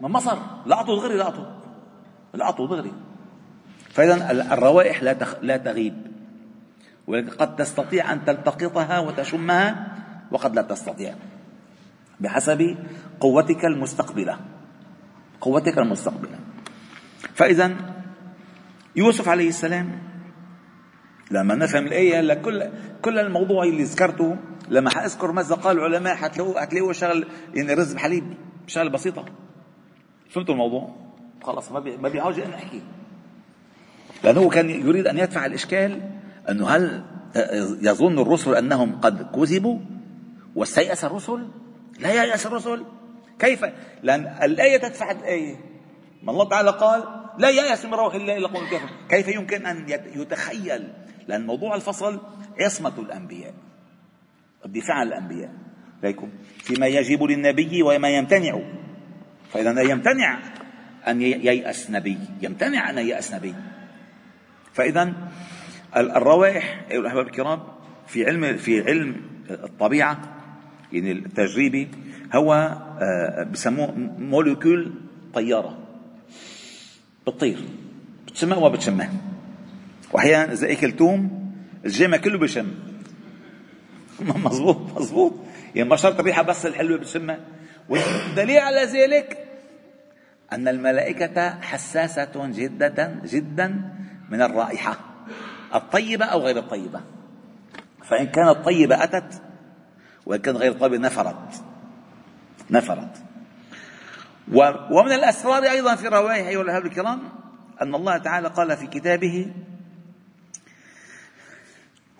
من 0.00 0.10
مصر. 0.10 0.38
لقطوا 0.66 0.96
دغري 0.96 1.16
لقطوا 1.16 1.44
لقطوا 2.34 2.66
دغري. 2.66 2.92
فإذا 3.96 4.30
الروائح 4.52 5.02
لا 5.02 5.16
لا 5.42 5.56
تغيب. 5.56 5.94
ولكن 7.06 7.30
قد 7.30 7.56
تستطيع 7.56 8.12
أن 8.12 8.24
تلتقطها 8.24 8.98
وتشمها 8.98 9.96
وقد 10.30 10.54
لا 10.54 10.62
تستطيع. 10.62 11.14
بحسب 12.20 12.76
قوتك 13.20 13.64
المستقبلة. 13.64 14.38
قوتك 15.40 15.78
المستقبلة. 15.78 16.38
فإذا 17.34 17.76
يوسف 18.96 19.28
عليه 19.28 19.48
السلام 19.48 19.98
لما 21.30 21.54
نفهم 21.54 21.86
الآية 21.86 22.20
هلا 22.20 22.34
كل 23.02 23.18
الموضوع 23.18 23.64
اللي 23.64 23.82
ذكرته 23.82 24.36
لما 24.68 24.90
حأذكر 24.90 25.32
ماذا 25.32 25.54
قال 25.54 25.78
العلماء 25.78 26.14
حتلاقوه 26.14 26.60
حتلاقوه 26.60 26.92
شغل 26.92 27.26
يعني 27.54 27.74
رز 27.74 27.94
بحليب 27.94 28.34
شغله 28.66 28.90
بسيطة. 28.90 29.24
فهمتوا 30.30 30.54
الموضوع؟ 30.54 30.96
بي 31.70 31.96
ما 31.96 32.08
بحاجة 32.08 32.46
أن 32.46 32.52
أحكي 32.52 32.82
لأنه 34.24 34.48
كان 34.48 34.70
يريد 34.70 35.06
أن 35.06 35.18
يدفع 35.18 35.46
الإشكال 35.46 36.00
أنه 36.48 36.68
هل 36.68 37.04
يظن 37.82 38.18
الرسل 38.18 38.54
أنهم 38.54 39.00
قد 39.00 39.30
كذبوا؟ 39.34 39.78
واستيأس 40.54 41.04
الرسل؟ 41.04 41.48
لا 42.00 42.24
ييأس 42.24 42.46
الرسل. 42.46 42.84
كيف؟ 43.38 43.64
لأن 44.02 44.36
الآية 44.42 44.76
تدفع 44.76 45.10
الآية. 45.10 45.56
ما 46.22 46.32
الله 46.32 46.48
تعالى 46.48 46.70
قال 46.70 47.04
لا 47.38 47.50
ييأس 47.50 47.84
من 47.84 47.94
روح 47.94 48.14
الله 48.14 48.36
إلا 48.36 48.48
قوم 48.48 48.64
الكافر 48.64 48.88
كيف 49.08 49.28
يمكن 49.28 49.66
أن 49.66 49.86
يتخيل؟ 50.14 50.88
لأن 51.28 51.46
موضوع 51.46 51.74
الفصل 51.74 52.20
عصمة 52.60 52.92
الأنبياء 52.98 53.54
الدفاع 54.64 54.96
عن 54.96 55.06
الأنبياء. 55.06 55.50
ليكم 56.02 56.28
فيما 56.58 56.86
يجب 56.86 57.22
للنبي 57.22 57.82
وما 57.82 58.08
يمتنع. 58.08 58.60
فإذا 59.52 59.82
يمتنع 59.82 60.38
أن 61.08 61.22
ييأس 61.22 61.90
نبي. 61.90 62.18
يمتنع 62.42 62.90
أن 62.90 62.98
ييأس 62.98 63.34
نبي. 63.34 63.54
فإذا 64.76 65.12
الروائح 65.96 66.84
أيها 66.90 67.00
الأحباب 67.00 67.26
الكرام 67.26 67.62
في 68.06 68.26
علم 68.26 68.56
في 68.56 68.82
علم 68.82 69.16
الطبيعة 69.50 70.18
يعني 70.92 71.12
التجريبي 71.12 71.88
هو 72.34 72.52
آه، 73.00 73.42
بسموه 73.42 73.94
موليكول 74.18 74.92
طيارة. 75.34 75.78
بتطير. 77.26 77.58
بتشمها 78.26 78.56
وما 78.58 78.68
بتشمها 78.68 79.12
وأحيانا 80.12 80.52
إذا 80.52 80.72
اكل 80.72 80.92
توم 80.92 81.52
الجامع 81.84 82.16
كله 82.16 82.38
بشم 82.38 82.66
مزبوط 84.20 85.00
مزبوط 85.00 85.32
يعني 85.74 85.88
ما 85.88 85.96
شرط 85.96 86.18
الريحة 86.18 86.42
بس 86.42 86.66
الحلوة 86.66 86.98
بتشمها 86.98 87.38
والدليل 87.88 88.58
على 88.58 88.84
ذلك 88.84 89.38
أن 90.52 90.68
الملائكة 90.68 91.60
حساسة 91.60 92.50
جدا 92.56 93.22
جدا 93.24 93.95
من 94.30 94.42
الرائحة 94.42 94.98
الطيبة 95.74 96.24
أو 96.24 96.40
غير 96.40 96.58
الطيبة. 96.58 97.00
فإن 98.04 98.26
كانت 98.26 98.64
طيبه 98.64 99.04
أتت 99.04 99.42
وإن 100.26 100.40
كانت 100.40 100.56
غير 100.56 100.72
طيبه 100.72 100.96
نفرت. 100.98 101.64
نفرت. 102.70 103.22
ومن 104.90 105.12
الأسرار 105.12 105.62
أيضا 105.62 105.94
في 105.94 106.08
الروائح 106.08 106.46
أيها 106.46 106.62
الاحباب 106.62 106.86
الكرام 106.86 107.22
أن 107.82 107.94
الله 107.94 108.18
تعالى 108.18 108.48
قال 108.48 108.76
في 108.76 108.86
كتابه 108.86 109.52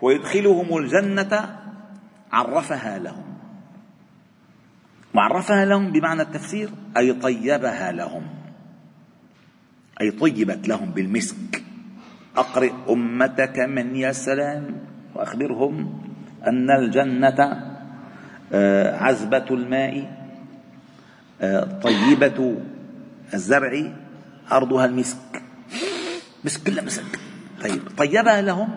ويدخلهم 0.02 0.78
الجنة 0.78 1.60
عرفها 2.32 2.98
لهم. 2.98 3.36
وعرفها 5.14 5.64
لهم 5.64 5.92
بمعنى 5.92 6.22
التفسير 6.22 6.70
أي 6.96 7.12
طيبها 7.12 7.92
لهم. 7.92 8.26
أي 10.00 10.10
طيبت 10.10 10.68
لهم 10.68 10.90
بالمسك. 10.90 11.65
أقرئ 12.36 12.72
أمتك 12.88 13.58
من 13.58 13.96
يا 13.96 14.12
سلام 14.12 14.64
وأخبرهم 15.14 16.02
أن 16.46 16.70
الجنة 16.70 17.62
آه، 18.52 18.96
عذبة 18.96 19.44
الماء 19.50 20.16
آه، 21.40 21.64
طيبة 21.82 22.56
الزرع 23.34 23.92
أرضها 24.52 24.84
المسك. 24.84 25.42
مسك 26.44 26.62
كلها 26.62 26.84
مسك. 26.84 27.20
طيب 27.62 27.82
طيبها 27.96 28.42
لهم. 28.42 28.68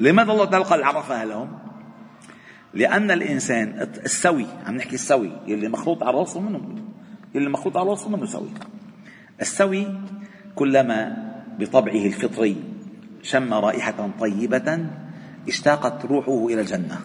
لماذا 0.00 0.32
الله 0.32 0.44
تعالى 0.44 0.64
قال 0.64 0.84
عرفها 0.84 1.24
لهم؟ 1.24 1.58
لأن 2.74 3.10
الإنسان 3.10 3.88
السوي 4.04 4.46
عم 4.66 4.74
نحكي 4.76 4.94
السوي 4.94 5.32
يلي 5.46 5.68
مخلوط 5.68 6.02
على 6.02 6.16
راسه 6.16 6.40
منه 6.40 6.60
يلي 7.34 7.48
مخلوط 7.48 7.76
على 7.76 7.90
راسه 7.90 8.08
منه 8.08 8.26
سوي. 8.26 8.48
السوي 9.40 9.86
كلما 10.54 11.25
بطبعه 11.58 12.06
الفطري. 12.06 12.64
شم 13.22 13.54
رائحة 13.54 14.10
طيبة 14.20 14.86
اشتاقت 15.48 16.04
روحه 16.04 16.46
إلى 16.46 16.60
الجنة. 16.60 17.00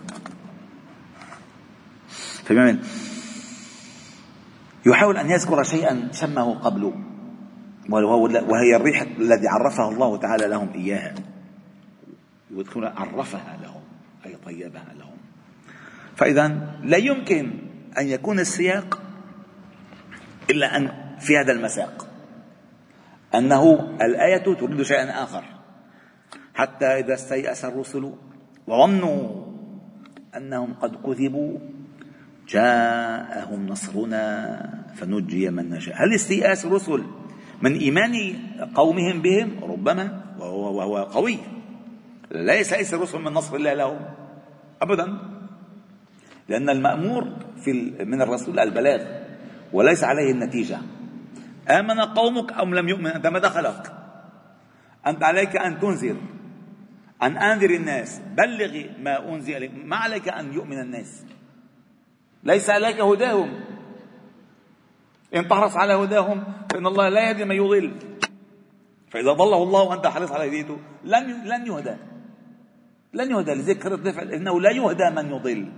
فبيعمل 2.44 2.80
يحاول 4.86 5.18
أن 5.18 5.30
يذكر 5.30 5.64
شيئا 5.64 6.10
شمه 6.14 6.54
قبل 6.60 6.94
وهي 7.90 8.76
الريح 8.76 9.02
الذي 9.02 9.48
عرفها 9.48 9.90
الله 9.90 10.18
تعالى 10.18 10.48
لهم 10.48 10.70
إياها. 10.76 11.16
يذكرون 12.52 12.86
عرفها 12.86 13.58
لهم 13.64 13.82
أي 14.26 14.36
طيبها 14.46 14.94
لهم. 15.00 15.18
فإذا 16.16 16.48
لا 16.84 16.98
يمكن 16.98 17.52
أن 17.98 18.08
يكون 18.08 18.40
السياق 18.40 19.02
إلا 20.50 20.78
أن 20.78 20.92
في 21.20 21.38
هذا 21.38 21.52
المساق. 21.52 22.01
أنه 23.36 23.96
الآية 24.02 24.44
تريد 24.44 24.82
شيئا 24.82 25.24
آخر. 25.24 25.44
حتى 26.54 26.86
إذا 26.86 27.14
استيأس 27.14 27.66
الرسل 27.66 28.14
وظنوا 28.68 29.46
أنهم 30.38 30.74
قد 30.74 30.96
كذبوا 30.96 31.60
جاءهم 32.48 33.68
نصرنا 33.68 34.26
فنجي 34.96 35.50
من 35.50 35.70
نشاء. 35.70 35.96
هل 35.96 36.14
استيأس 36.16 36.66
الرسل 36.66 37.04
من 37.62 37.74
إيمان 37.76 38.14
قومهم 38.76 39.22
بهم؟ 39.22 39.64
ربما 39.64 40.22
وهو, 40.40 40.78
وهو 40.78 40.98
قوي. 41.04 41.38
لا 42.32 42.54
يستيأس 42.60 42.94
الرسل 42.94 43.20
من 43.20 43.32
نصر 43.34 43.56
الله 43.56 43.74
لهم. 43.74 44.00
أبدا. 44.82 45.18
لأن 46.50 46.70
المأمور 46.70 47.28
في 47.64 47.72
من 48.06 48.22
الرسول 48.22 48.60
البلاغ 48.60 49.02
وليس 49.74 50.04
عليه 50.04 50.32
النتيجة. 50.32 50.78
آمن 51.70 52.00
قومك 52.00 52.54
أم 52.54 52.76
لم 52.76 52.90
يؤمن؟ 52.90 53.08
أنت 53.08 53.28
ما 53.28 53.40
دخلك؟ 53.40 53.94
أنت 55.08 55.24
عليك 55.24 55.56
أن 55.56 55.80
تنذر 55.80 56.16
أن 57.22 57.38
أنذر 57.38 57.70
الناس. 57.70 58.22
بلغ 58.38 58.84
ما 59.00 59.34
أنزل 59.34 59.86
ما 59.86 59.96
عليك 59.96 60.30
أن 60.30 60.54
يؤمن 60.54 60.80
الناس. 60.80 61.26
ليس 62.44 62.70
عليك 62.70 63.02
هداهم. 63.02 63.60
إن 65.36 65.48
تحرص 65.48 65.76
على 65.76 65.94
هداهم 65.94 66.44
فإن 66.72 66.88
الله 66.88 67.10
لا 67.10 67.30
يهدي 67.30 67.46
من 67.46 67.56
يضل. 67.56 67.94
فإذا 69.10 69.32
ضله 69.32 69.64
الله 69.64 69.82
وأنت 69.82 70.08
حريص 70.08 70.32
على 70.32 70.50
هديته 70.50 70.78
لن 71.04 71.44
لن 71.46 71.68
يهدى. 71.68 71.96
لن 73.14 73.32
يهدى 73.32 73.54
لذلك 73.54 73.86
الدفع 73.86 74.22
إنه 74.22 74.62
لا 74.62 74.72
يهدى 74.72 75.10
من 75.10 75.30
يضل. 75.32 75.72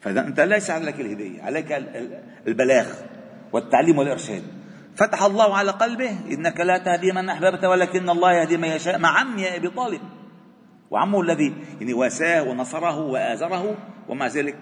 فإذا 0.00 0.20
أنت 0.26 0.40
ليس 0.40 0.70
عليك 0.70 1.00
الهداية 1.00 1.42
عليك 1.42 1.72
البلاغ. 2.46 3.13
والتعليم 3.54 3.98
والإرشاد. 3.98 4.42
فتح 4.96 5.22
الله 5.22 5.56
على 5.56 5.70
قلبه 5.70 6.10
إنك 6.10 6.60
لا 6.60 6.78
تهدي 6.78 7.12
من 7.12 7.28
أحببت 7.28 7.64
ولكن 7.64 8.10
الله 8.10 8.32
يهدي 8.32 8.56
من 8.56 8.68
يشاء. 8.68 8.98
مع 8.98 9.08
عمي 9.08 9.56
أبي 9.56 9.68
طالب. 9.68 10.00
وعمه 10.90 11.20
الذي 11.20 11.54
يعني 11.80 11.94
واساه 11.94 12.42
ونصره 12.42 13.00
وآزره 13.00 13.76
ومع 14.08 14.26
ذلك 14.26 14.56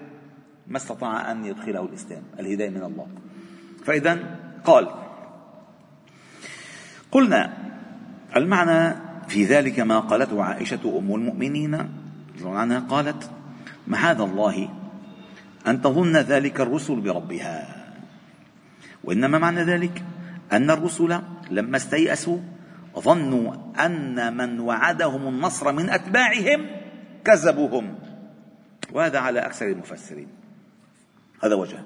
ما 0.67 0.77
استطاع 0.77 1.31
أن 1.31 1.45
يدخله 1.45 1.85
الإسلام. 1.85 2.23
الهداية 2.39 2.69
من 2.69 2.83
الله. 2.83 3.07
فإذا 3.85 4.19
قال 4.65 4.87
قلنا 7.11 7.53
المعنى 8.35 8.95
في 9.27 9.45
ذلك 9.45 9.79
ما 9.79 9.99
قالته 9.99 10.43
عائشة 10.43 10.99
أم 10.99 11.15
المؤمنين. 11.15 11.89
عنها 12.45 12.79
قالت 12.79 13.31
معاذ 13.87 14.21
الله 14.21 14.69
أن 15.67 15.81
تظن 15.81 16.17
ذلك 16.17 16.61
الرسل 16.61 17.01
بربها. 17.01 17.82
وإنما 19.03 19.37
معنى 19.37 19.63
ذلك 19.63 20.03
أن 20.51 20.71
الرسل 20.71 21.21
لما 21.51 21.77
استيأسوا 21.77 22.37
ظنوا 22.99 23.53
أن 23.85 24.37
من 24.37 24.59
وعدهم 24.59 25.27
النصر 25.27 25.71
من 25.71 25.89
أتباعهم 25.89 26.65
كذبوهم. 27.25 27.95
وهذا 28.91 29.19
على 29.19 29.39
أكثر 29.39 29.65
المفسرين. 29.65 30.27
هذا 31.43 31.55
وجه. 31.55 31.79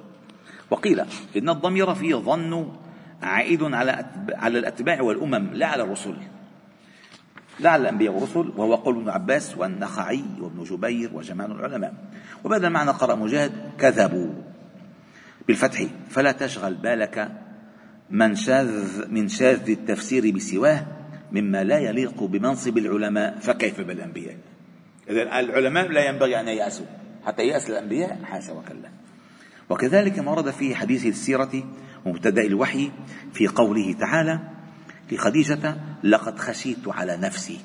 وقيل 0.72 1.00
إن 1.38 1.50
الضمير 1.50 1.96
فيه 1.96 2.16
ظن 2.16 2.72
عائد 3.24 3.64
على 3.64 4.06
على 4.30 4.60
الأتباع 4.60 5.02
والأمم 5.02 5.50
لا 5.54 5.68
على 5.68 5.84
الرسل. 5.84 6.16
لا 7.60 7.70
على 7.70 7.82
الأنبياء 7.82 8.14
والرسل 8.14 8.54
وهو 8.58 8.76
قول 8.76 8.96
ابن 8.98 9.10
عباس 9.10 9.58
والنخعي 9.58 10.24
وابن 10.40 10.64
جبير 10.64 11.14
وجمال 11.14 11.52
العلماء. 11.52 11.94
وبهذا 12.44 12.68
المعنى 12.68 12.92
قرأ 12.92 13.16
مجاهد 13.16 13.52
كذبوا. 13.80 14.30
بالفتح 15.48 15.86
فلا 16.10 16.32
تشغل 16.32 16.76
بالك 16.76 17.32
من 18.10 18.36
شاذ 18.36 19.12
من 19.12 19.28
شاذ 19.28 19.70
التفسير 19.70 20.36
بسواه 20.36 20.86
مما 21.32 21.64
لا 21.64 21.78
يليق 21.80 22.24
بمنصب 22.24 22.78
العلماء 22.78 23.40
فكيف 23.40 23.82
بالأنبياء؟ 23.82 24.38
إذا 25.10 25.40
العلماء 25.40 25.88
لا 25.88 26.10
ينبغي 26.10 26.40
أن 26.40 26.48
ييأسوا 26.48 26.86
حتى 27.26 27.44
يأس 27.44 27.70
الأنبياء 27.70 28.20
حاشا 28.24 28.54
وكلا. 28.54 28.90
وكذلك 29.70 30.20
ما 30.20 30.32
ورد 30.32 30.52
في 30.52 30.76
حديث 30.76 31.06
السيرة 31.06 31.64
ومبتدأ 32.06 32.42
الوحي 32.42 32.92
في 33.34 33.48
قوله 33.48 33.94
تعالى 33.94 34.40
لخديجة 35.12 35.76
لقد 36.04 36.40
خشيت 36.40 36.88
على 36.88 37.18
نفسي. 37.18 37.60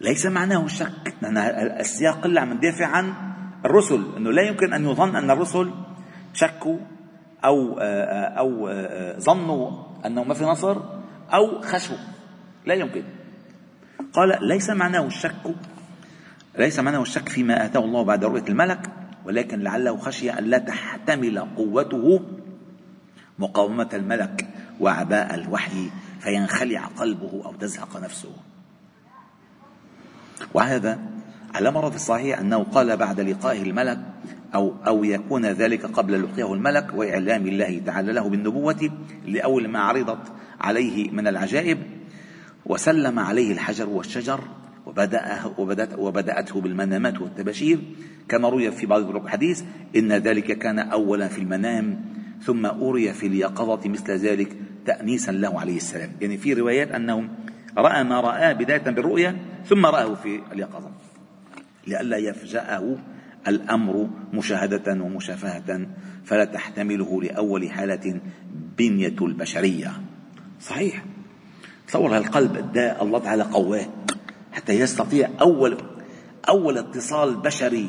ليس 0.00 0.26
معناه 0.26 0.64
الشك 0.64 1.14
لأن 1.22 1.38
السياق 1.80 2.26
اللي 2.26 2.40
عم 2.40 2.52
ندافع 2.52 2.86
عن 2.86 3.14
الرسل 3.64 4.16
أنه 4.16 4.32
لا 4.32 4.42
يمكن 4.42 4.72
أن 4.72 4.84
يظن 4.84 5.16
أن 5.16 5.30
الرسل 5.30 5.70
شكوا 6.34 6.78
أو 7.44 7.78
أو 8.38 8.70
ظنوا 9.20 9.70
أنه 10.06 10.24
ما 10.24 10.34
في 10.34 10.44
نصر 10.44 10.76
أو 11.32 11.60
خشوا. 11.62 11.96
لا 12.66 12.74
يمكن. 12.74 13.02
قال 14.12 14.38
ليس 14.48 14.70
معناه 14.70 15.06
الشك 15.06 15.54
ليس 16.58 16.78
معناه 16.78 17.02
الشك 17.02 17.28
فيما 17.28 17.64
آتاه 17.64 17.80
الله 17.80 18.02
بعد 18.02 18.24
رؤية 18.24 18.44
الملك 18.48 18.90
ولكن 19.24 19.60
لعله 19.60 19.96
خشي 19.96 20.30
أن 20.30 20.44
لا 20.44 20.58
تحتمل 20.58 21.38
قوته 21.38 22.20
مقاومة 23.38 23.88
الملك 23.92 24.48
وعباء 24.80 25.34
الوحي 25.34 25.90
فينخلع 26.20 26.80
قلبه 26.80 27.42
أو 27.44 27.52
تزهق 27.52 28.00
نفسه. 28.00 28.32
وهذا 30.54 30.98
على 31.54 31.72
في 31.72 31.96
الصحيح 31.96 32.38
أنه 32.38 32.64
قال 32.64 32.96
بعد 32.96 33.20
لقائه 33.20 33.62
الملك 33.62 33.98
أو 34.54 34.74
أو 34.86 35.04
يكون 35.04 35.46
ذلك 35.46 35.86
قبل 35.86 36.22
لقيه 36.22 36.52
الملك 36.52 36.94
وإعلام 36.94 37.46
الله 37.46 37.80
تعالى 37.86 38.12
له 38.12 38.28
بالنبوة 38.28 38.90
لأول 39.26 39.68
ما 39.68 39.78
عرضت 39.78 40.32
عليه 40.60 41.10
من 41.10 41.26
العجائب 41.26 41.78
وسلم 42.66 43.18
عليه 43.18 43.52
الحجر 43.52 43.88
والشجر 43.88 44.40
وبدأه 44.86 45.60
وبدأت 45.60 45.98
وبدأته 45.98 46.60
بالمنامات 46.60 47.20
والتباشير. 47.20 47.78
كما 48.28 48.48
روي 48.48 48.70
في 48.70 48.86
بعض 48.86 49.02
طرق 49.02 49.24
الحديث 49.24 49.62
إن 49.96 50.12
ذلك 50.12 50.58
كان 50.58 50.78
أولا 50.78 51.28
في 51.28 51.38
المنام 51.38 52.04
ثم 52.42 52.66
أري 52.66 53.12
في 53.12 53.26
اليقظة 53.26 53.88
مثل 53.88 54.12
ذلك 54.12 54.56
تأنيسا 54.86 55.30
له 55.32 55.60
عليه 55.60 55.76
السلام. 55.76 56.10
يعني 56.20 56.36
في 56.38 56.52
روايات 56.52 56.90
أنه 56.90 57.28
رأى 57.78 58.04
ما 58.04 58.20
رآه 58.20 58.52
بداية 58.52 58.90
بالرؤيا 58.90 59.36
ثم 59.66 59.86
رآه 59.86 60.14
في 60.14 60.40
اليقظة. 60.52 60.90
لئلا 61.86 62.16
يفجأه 62.16 62.96
الأمر 63.48 64.08
مشاهدة 64.32 64.92
ومشافهة 64.92 65.86
فلا 66.24 66.44
تحتمله 66.44 67.22
لأول 67.22 67.70
حالة 67.70 68.20
بنية 68.78 69.16
البشرية. 69.20 69.92
صحيح. 70.60 71.04
تصور 71.86 72.16
القلب 72.16 72.56
الداء 72.56 73.04
الله 73.04 73.18
تعالى 73.18 73.42
قواه 73.42 73.86
حتى 74.52 74.72
يستطيع 74.72 75.30
أول 75.40 75.76
أول 76.48 76.78
اتصال 76.78 77.36
بشري 77.36 77.88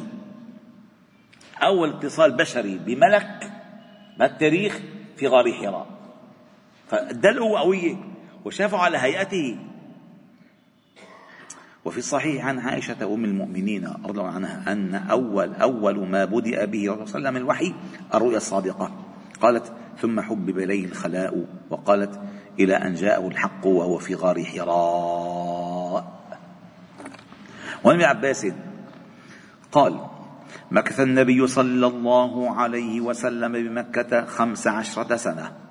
أول 1.64 1.90
اتصال 1.90 2.32
بشري 2.32 2.78
بملك 2.78 3.52
بالتاريخ 4.20 4.80
في 5.18 5.28
غار 5.28 5.54
حراء. 5.54 5.88
فالدلو 6.88 7.58
قوية 7.58 7.96
وشافوا 8.46 8.80
على 8.80 8.98
هيئته. 8.98 9.58
وفي 11.86 11.98
الصحيح 11.98 12.46
عن 12.46 12.60
عائشة 12.60 13.14
أم 13.14 13.26
المؤمنين 13.26 13.88
رضي 14.06 14.20
الله 14.20 14.32
عنها 14.32 14.72
أن 14.72 14.96
أول 14.96 15.54
أول 15.54 16.08
ما 16.08 16.26
بدأ 16.26 16.66
به 16.66 16.84
صلى 16.84 16.94
الله 16.94 16.94
عليه 16.94 17.04
وسلم 17.04 17.38
الوحي 17.38 17.74
الرؤيا 18.14 18.38
الصادقة. 18.38 18.92
قالت 19.42 19.74
ثم 20.02 20.22
حبب 20.22 20.60
إليه 20.60 20.86
الخلاء 20.86 21.46
وقالت 21.70 22.20
إلى 22.60 22.76
أن 22.76 22.94
جاءه 22.94 23.28
الحق 23.28 23.66
وهو 23.66 23.98
في 23.98 24.16
غار 24.16 24.44
حراء. 24.44 26.20
وابن 27.84 28.02
عباس 28.02 28.48
قال 29.72 30.00
مكث 30.72 31.00
النبي 31.00 31.48
صلى 31.48 31.88
الله 31.88 32.56
عليه 32.56 33.02
وسلم 33.02 33.52
بمكة 33.52 34.26
خمس 34.26 34.68
عشرة 34.68 35.16
سنة. 35.16 35.69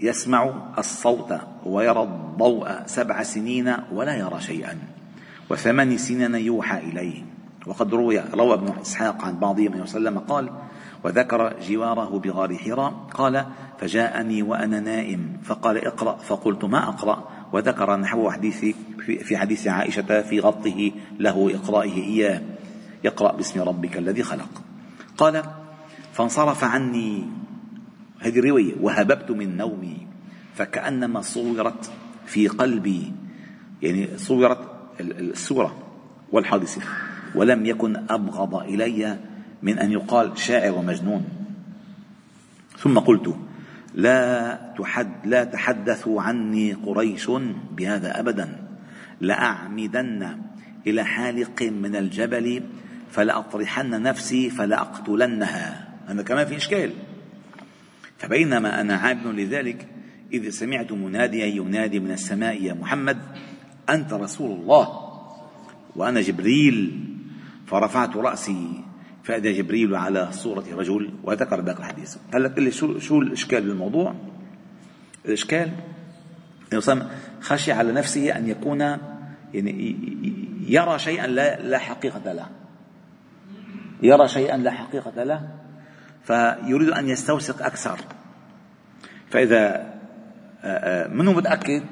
يسمع 0.00 0.52
الصوت 0.78 1.34
ويرى 1.66 2.02
الضوء 2.02 2.68
سبع 2.86 3.22
سنين 3.22 3.74
ولا 3.92 4.16
يرى 4.16 4.40
شيئا 4.40 4.78
وثمان 5.50 5.98
سنين 5.98 6.34
يوحى 6.34 6.78
إليه. 6.78 7.24
وقد 7.66 7.94
روي 7.94 8.18
روى 8.18 8.54
ابن 8.54 8.72
إسحاق 8.82 9.24
عن 9.24 9.38
بعضهم 9.38 9.80
وسلم 9.80 10.18
قال 10.18 10.50
وذكر 11.04 11.54
جواره 11.68 12.18
بغار 12.18 12.56
حراء 12.56 12.92
قال 13.14 13.46
فجاءني 13.78 14.42
وأنا 14.42 14.80
نائم. 14.80 15.36
فقال 15.44 15.86
اقرأ. 15.86 16.16
فقلت 16.16 16.64
ما 16.64 16.88
أقرأ؟ 16.88 17.28
وذكر 17.52 17.96
نحو 17.96 18.30
حديث 18.30 18.64
في 18.98 19.36
حديث 19.36 19.68
عائشة 19.68 20.22
في 20.22 20.40
غطه 20.40 20.92
له 21.18 21.50
إقرائه 21.54 22.02
إياه. 22.02 22.40
يقرأ 23.04 23.32
باسم 23.32 23.60
ربك 23.60 23.96
الذي 23.96 24.22
خلق. 24.22 24.62
قال 25.18 25.42
فانصرف 26.12 26.64
عني. 26.64 27.39
هذه 28.20 28.38
الرواية 28.38 28.74
وهببت 28.80 29.30
من 29.30 29.56
نومي 29.56 30.06
فكأنما 30.54 31.20
صورت 31.20 31.90
في 32.26 32.48
قلبي 32.48 33.12
يعني 33.82 34.08
صورت 34.16 34.58
السورة 35.00 35.76
والحادثة 36.32 36.80
ولم 37.34 37.66
يكن 37.66 37.96
أبغض 38.10 38.54
إلي 38.54 39.18
من 39.62 39.78
أن 39.78 39.92
يقال 39.92 40.38
شاعر 40.38 40.72
ومجنون. 40.72 41.24
ثم 42.78 42.98
قلت 42.98 43.36
لا 43.94 44.54
تحد 44.78 45.26
لا 45.26 45.44
تحدثوا 45.44 46.22
عني 46.22 46.72
قريش 46.72 47.30
بهذا 47.76 48.20
أبدا 48.20 48.56
لأعمدن 49.20 50.38
إلى 50.86 51.04
حالق 51.04 51.62
من 51.62 51.96
الجبل 51.96 52.62
فلأطرحن 53.10 54.02
نفسي 54.02 54.50
فلأقتلنها. 54.50 55.88
هذا 56.06 56.22
كمان 56.22 56.46
في 56.46 56.56
إشكال. 56.56 56.92
فبينما 58.20 58.80
أنا 58.80 58.96
عابد 58.96 59.26
لذلك 59.26 59.88
إذ 60.32 60.50
سمعت 60.50 60.92
مناديا 60.92 61.46
ينادي 61.46 62.00
من 62.00 62.10
السماء 62.10 62.62
يا 62.62 62.74
محمد 62.74 63.18
أنت 63.90 64.12
رسول 64.12 64.60
الله. 64.60 65.10
وأنا 65.96 66.20
جبريل 66.20 67.04
فرفعت 67.66 68.16
رأسي 68.16 68.84
فإذا 69.22 69.52
جبريل 69.52 69.94
على 69.94 70.32
صورة 70.32 70.64
رجل 70.72 71.10
وذكر 71.24 71.60
ذاك 71.60 71.78
الحديث. 71.78 72.16
هلا 72.34 72.48
قل 72.48 72.62
لي 72.62 72.70
شو 72.70 72.98
شو 72.98 73.20
الإشكال 73.20 73.60
بالموضوع؟ 73.60 74.14
الإشكال 75.26 75.70
خشي 77.40 77.72
على 77.72 77.92
نفسه 77.92 78.36
أن 78.36 78.48
يكون 78.48 78.80
يعني 79.54 79.96
يرى 80.68 80.98
شيئا 80.98 81.26
لا 81.26 81.60
لا 81.60 81.78
حقيقة 81.78 82.32
له. 82.32 82.46
يرى 84.02 84.28
شيئا 84.28 84.56
لا 84.56 84.70
حقيقة 84.70 85.24
له. 85.24 85.59
فيريد 86.24 86.88
أن 86.88 87.08
يستوثق 87.08 87.62
أكثر. 87.62 87.98
فإذا 89.30 89.90
منه 91.08 91.32
متأكد؟ 91.32 91.82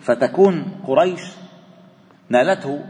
فتكون 0.00 0.80
قريش 0.86 1.20
نالته 2.28 2.84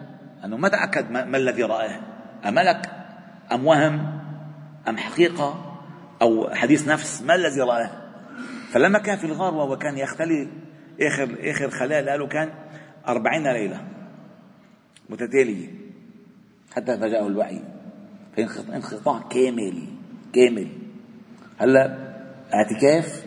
أنه 0.44 0.56
ما 0.56 0.68
تأكد 0.68 1.10
ما 1.10 1.36
الذي 1.36 1.62
رآه. 1.62 2.00
أملك 2.48 2.90
أم 3.52 3.66
وهم 3.66 4.20
أم 4.88 4.96
حقيقة 4.96 5.78
أو 6.22 6.54
حديث 6.54 6.88
نفس؟ 6.88 7.22
ما 7.22 7.34
الذي 7.34 7.60
رآه؟ 7.60 7.90
فلما 8.70 8.98
كان 8.98 9.16
في 9.16 9.24
الغار 9.24 9.54
وهو 9.54 9.78
كان 9.78 9.98
يختلي 9.98 10.48
آخر 11.00 11.36
آخر 11.40 11.70
خلال 11.70 12.08
قالوا 12.08 12.28
كان 12.28 12.50
أربعين 13.08 13.52
ليلة 13.52 13.84
متتالية 15.10 15.68
حتى 16.74 16.98
فجاءه 16.98 17.26
الوحي. 17.26 17.62
انقطاع 18.74 19.20
كامل. 19.30 19.93
كامل 20.34 20.68
هلا 21.58 22.14
اعتكاف 22.54 23.24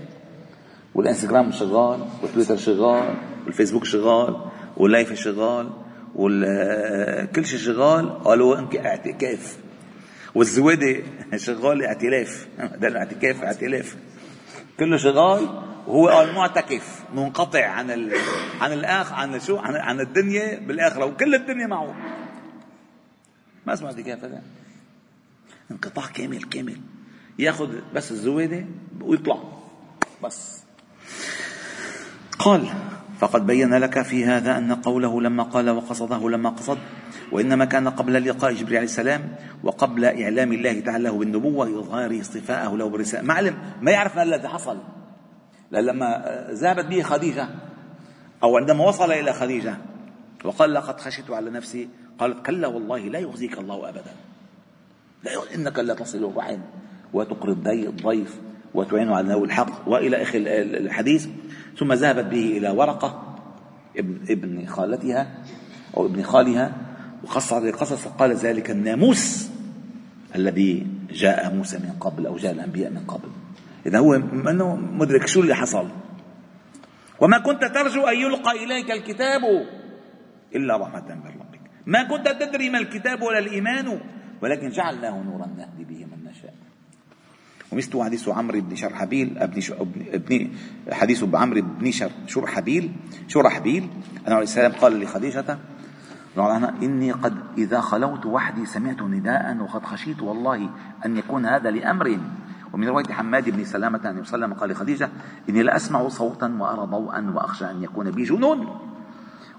والانستغرام 0.96 1.52
شغال 1.52 2.06
والتويتر 2.24 2.58
شغال 2.58 3.16
والفيسبوك 3.46 3.84
شغال 3.86 4.42
واللايف 4.78 5.14
شغال 5.14 5.70
وكل 6.16 7.46
شيء 7.46 7.60
شغال 7.60 8.24
قالوا 8.24 8.58
اعتكاف. 8.86 9.58
والزوادة 10.36 11.04
شغال 11.46 11.86
اعتلاف. 11.86 12.48
ده 12.82 12.88
الاعتكاف 12.88 13.44
اعتلاف. 13.44 13.96
كله 14.80 14.98
شغال 14.98 15.64
وهو 15.88 16.08
قال 16.08 16.36
معتكف 16.36 17.04
منقطع 17.14 17.66
عن 17.66 17.92
ال... 17.92 18.14
عن 18.62 18.74
الاخ 18.74 19.14
عن 19.14 19.40
شو؟ 19.40 19.58
عن, 19.58 19.76
عن 19.76 20.00
الدنيا 20.00 20.60
بالآخرة 20.60 21.06
وكل 21.06 21.36
الدنيا 21.36 21.68
معه. 21.68 21.96
ما 23.66 23.74
اسمه 23.74 23.88
اعتكاف 23.88 24.24
هذا؟ 24.24 24.42
انقطاع 25.72 26.06
كامل 26.08 26.44
كامل. 26.44 26.78
ياخذ 27.40 27.70
بس 27.96 28.12
الزواده 28.12 28.66
ويطلع. 29.02 29.38
بس. 30.24 30.64
قال 32.40 32.68
فقد 33.20 33.46
بين 33.46 33.74
لك 33.74 34.02
في 34.02 34.26
هذا 34.26 34.58
أن 34.58 34.74
قوله 34.74 35.22
لما 35.22 35.44
قال 35.44 35.70
وقصده 35.70 36.30
لما 36.30 36.50
قصد 36.50 36.78
وإنما 37.32 37.66
كان 37.66 37.88
قبل 37.88 38.30
لقاء 38.30 38.54
جبريل 38.54 38.78
عليه 38.78 38.86
السلام 38.86 39.36
وقبل 39.64 40.06
إعلام 40.06 40.54
الله 40.54 40.80
تعالى 40.80 41.04
له 41.04 41.18
بالنبوة 41.18 41.80
إظهار 41.80 42.22
اصطفاءه 42.22 42.78
له 42.78 42.90
بالرسالة 42.90 43.24
ما 43.24 43.34
علم 43.34 43.58
ما 43.82 43.92
يعرف 43.92 44.16
ما 44.16 44.24
الذي 44.24 44.48
حصل. 44.48 44.78
لما 45.72 46.48
ذهبت 46.52 46.86
به 46.86 47.02
خديجة 47.02 47.50
أو 48.44 48.58
عندما 48.58 48.86
وصل 48.86 49.12
إلى 49.12 49.34
خديجة 49.34 49.78
وقال 50.46 50.74
لقد 50.74 51.00
خشيت 51.00 51.32
على 51.32 51.50
نفسي. 51.50 51.90
قالت 52.20 52.46
كلا 52.46 52.68
والله 52.68 53.00
لا 53.00 53.20
يخزيك 53.20 53.58
الله 53.58 53.90
أبدا. 53.90 54.14
لا 55.24 55.56
إنك 55.56 55.80
لا 55.80 55.94
تصل 55.94 56.26
الرحم. 56.26 56.60
وتقري 57.14 57.52
الضيف 57.88 58.40
وتعين 58.74 59.10
على 59.10 59.28
نوى 59.28 59.46
الحق 59.46 59.88
وإلى 59.88 60.22
آخر 60.22 60.40
الحديث. 60.86 61.28
ثم 61.78 61.94
ذهبت 61.94 62.26
به 62.26 62.58
إلى 62.58 62.70
ورقة 62.70 63.38
ابن 63.98 64.20
ابن 64.30 64.66
خالتها 64.66 65.28
أو 65.98 66.06
ابن 66.06 66.24
خالها 66.24 66.76
وقص 67.24 67.54
هذه 67.54 67.70
القصص. 67.70 68.08
قال 68.08 68.36
ذلك 68.36 68.72
الناموس 68.72 69.50
الذي 70.36 70.88
جاء 71.12 71.54
موسى 71.56 71.78
من 71.78 71.92
قبل 72.00 72.26
أو 72.26 72.38
جاء 72.38 72.52
الأنبياء 72.52 72.92
من 72.92 73.06
قبل. 73.08 73.30
إذا 73.86 74.00
هو 74.00 74.20
منه 74.20 74.76
مدرك 74.76 75.28
شو 75.28 75.42
اللي 75.42 75.56
حصل. 75.56 75.88
وما 77.22 77.38
كنت 77.38 77.66
ترجو 77.66 78.02
أن 78.02 78.18
يلقى 78.18 78.52
إليك 78.64 78.92
الكتاب 78.92 79.42
إلا 80.56 80.78
رحمة 80.78 81.16
من 81.16 81.32
ربك. 81.40 81.60
ما 81.86 82.04
كنت 82.04 82.28
تدري 82.28 82.70
ما 82.70 82.80
الكتاب 82.80 83.22
ولا 83.22 83.40
الإيمان 83.40 84.00
ولكن 84.42 84.70
جعلناه 84.70 85.24
نورا 85.24 85.48
نهدي 85.58 85.84
به 85.84 86.06
من 86.06 86.24
نشاء 86.24 86.54
ومثل 87.72 88.04
حديث 88.04 88.30
عمرو 88.30 88.62
بن 88.62 88.76
شرحبيل 88.76 89.38
ابن 89.38 89.62
ابن 90.14 90.50
حديث 90.92 91.24
عمرو 91.34 91.62
بن 91.62 91.92
شرحبيل 92.28 92.92
شرحبيل 93.28 93.90
أنه 94.28 94.36
عليه 94.36 94.44
السلام 94.44 94.72
قال 94.72 95.00
لخديجة 95.00 95.58
إني 96.84 97.12
قد 97.12 97.34
إذا 97.58 97.82
خلوت 97.82 98.26
وحدي 98.26 98.66
سمعت 98.66 99.02
نداء 99.02 99.58
وقد 99.58 99.86
خشيت 99.86 100.22
والله 100.22 100.70
أن 101.06 101.18
يكون 101.18 101.46
هذا 101.46 101.72
لأمر. 101.72 102.20
ومن 102.74 102.88
رواية 102.88 103.14
حماد 103.14 103.50
بن 103.50 103.64
سلامة 103.64 104.10
أن 104.10 104.20
وسلم 104.20 104.54
قال 104.54 104.70
لخديجة 104.70 105.10
إني 105.50 105.64
لأسمع 105.64 106.08
صوتا 106.08 106.58
وأرى 106.60 106.88
ضوءا 106.88 107.32
وأخشى 107.36 107.72
أن 107.72 107.84
يكون 107.84 108.12
بي 108.12 108.24
جنون. 108.24 108.68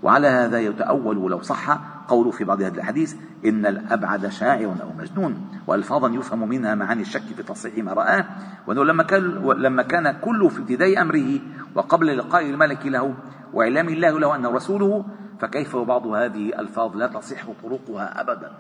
وعلى 0.03 0.27
هذا 0.27 0.61
يتأول 0.61 1.31
لو 1.31 1.43
صح 1.43 1.79
قوله 2.09 2.31
في 2.31 2.45
بعض 2.45 2.63
هذه 2.63 2.75
الحديث 2.75 3.15
إن 3.45 3.67
الأبعد 3.67 4.29
شاعر 4.29 4.77
أو 4.83 4.93
مجنون 4.99 5.49
وألفاظا 5.67 6.09
يفهم 6.09 6.49
منها 6.49 6.75
معاني 6.75 7.03
الشك 7.03 7.23
في 7.37 7.43
تصحيح 7.43 7.85
ما 7.85 7.93
رآه 7.93 8.25
وأنه 8.67 8.85
لما 8.85 9.03
كان, 9.03 9.23
لما 9.59 9.83
كان 9.83 10.11
كله 10.21 10.49
في 10.49 10.59
ابتداء 10.59 11.03
أمره 11.03 11.41
وقبل 11.75 12.19
لقاء 12.19 12.51
الملك 12.51 12.87
له 12.87 13.15
وإعلام 13.53 13.89
الله 13.89 14.21
له 14.21 14.37
أنه 14.37 14.51
رسوله 14.51 15.05
فكيف 15.41 15.77
بعض 15.77 16.07
هذه 16.07 16.49
الألفاظ 16.49 16.97
لا 16.97 17.07
تصح 17.07 17.45
طرقها 17.63 18.21
أبدا؟ 18.21 18.53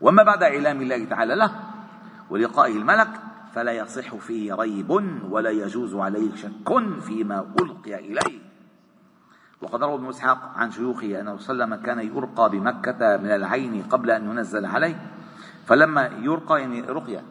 وما 0.00 0.22
بعد 0.22 0.42
إعلام 0.42 0.82
الله 0.82 1.04
تعالى 1.04 1.34
له 1.34 1.52
ولقائه 2.30 2.76
الملك 2.76 3.10
فلا 3.54 3.72
يصح 3.72 4.14
فيه 4.14 4.54
ريب 4.54 4.90
ولا 5.30 5.50
يجوز 5.50 5.94
عليه 5.94 6.34
شك 6.34 7.00
فيما 7.00 7.46
ألقي 7.60 7.94
إليه. 7.94 8.49
وقد 9.60 9.82
روى 9.82 9.94
ابن 9.94 10.08
إسحاق 10.08 10.52
عن 10.56 10.70
شيوخه 10.70 11.20
انه 11.20 11.36
صلى 11.36 11.64
وسلم 11.64 11.74
كان 11.74 11.98
يرقى 11.98 12.50
بمكة 12.50 13.16
من 13.16 13.30
العين 13.30 13.82
قبل 13.82 14.10
أن 14.10 14.30
ينزل 14.30 14.66
عليه 14.66 14.96
فلما 15.66 16.10
يرقى 16.22 16.60
يعني 16.60 16.80
رقية 16.80 17.22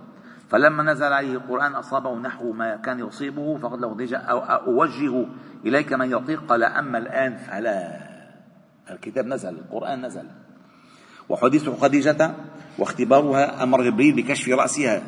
فلما 0.49 0.83
نزل 0.83 1.13
عليه 1.13 1.33
القرآن 1.33 1.75
أصابه 1.75 2.15
نحو 2.15 2.51
ما 2.51 2.75
كان 2.75 2.99
يصيبه 2.99 3.57
فقد 3.57 3.79
له 3.79 4.17
أوجه 4.67 5.25
إليك 5.65 5.93
من 5.93 6.11
يطيق؟ 6.11 6.43
قال 6.49 6.63
أما 6.63 6.97
الآن 6.97 7.37
فلا. 7.37 8.09
الكتاب 8.91 9.25
نزل 9.25 9.49
القرآن 9.49 10.05
نزل. 10.05 10.25
وحديث 11.29 11.69
خديجة 11.69 12.31
واختبارها 12.79 13.63
أمر 13.63 13.89
جبريل 13.89 14.15
بكشف 14.15 14.49
رأسها. 14.49 15.01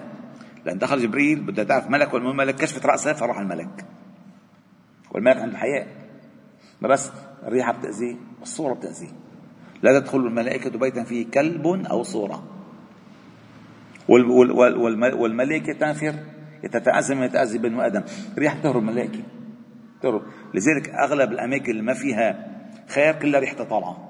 لأن 0.65 0.77
دخل 0.77 0.99
جبريل 0.99 1.41
بدها 1.41 1.63
تعرف 1.63 1.89
ملك 1.89 2.13
والملك 2.13 2.55
كشفت 2.55 2.85
رأسها 2.85 3.13
فراح 3.13 3.39
الملك. 3.39 3.85
والملك 5.11 5.37
عند 5.37 5.51
الحياء 5.51 6.00
ما 6.81 6.87
بس 6.87 7.11
الريحة 7.43 7.73
بتأذيه 7.73 8.15
والصورة 8.39 8.73
بتأذيه. 8.73 9.09
لا 9.83 9.99
تدخل 9.99 10.17
الملائكة 10.17 10.79
بيتا 10.79 11.03
فيه 11.03 11.31
كلب 11.31 11.67
أو 11.67 12.03
صورة. 12.03 12.43
والملائكة 14.09 15.73
تنفر 15.73 16.15
يتتأذى 16.63 17.15
من 17.15 17.23
يتأذى 17.23 17.57
بنو 17.57 17.81
آدم. 17.81 18.03
ريحة 18.37 18.59
تهرب 18.63 18.77
الملائكة. 18.77 19.23
تهرب. 20.01 20.21
لذلك 20.53 20.89
أغلب 20.89 21.31
الأماكن 21.31 21.71
اللي 21.71 21.83
ما 21.83 21.93
فيها 21.93 22.47
خير 22.89 23.13
كلها 23.13 23.39
ريحتها 23.39 23.63
طالعة. 23.63 24.09